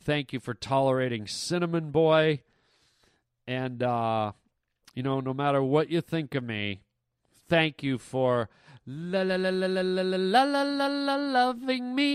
Thank 0.00 0.32
you 0.32 0.40
for 0.40 0.54
tolerating 0.54 1.28
Cinnamon 1.28 1.92
Boy. 1.92 2.40
And, 3.46 3.82
uh, 3.82 4.32
you 4.94 5.02
know, 5.02 5.20
no 5.20 5.32
matter 5.32 5.62
what 5.62 5.88
you 5.88 6.00
think 6.00 6.34
of 6.34 6.42
me, 6.42 6.80
thank 7.48 7.82
you 7.82 7.98
for 7.98 8.48
la 8.84 9.22
la 9.22 9.36
la 9.36 9.50
la 9.50 9.66
la 9.68 9.82
la 9.82 10.02
la 10.02 10.16
la 10.16 10.42
la 10.44 10.62
la 10.64 10.86
la 10.88 11.16
loving 11.16 11.94
me. 11.94 12.08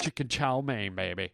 Chicken 0.00 0.28
chow 0.28 0.60
mein, 0.60 0.94
baby. 0.94 1.30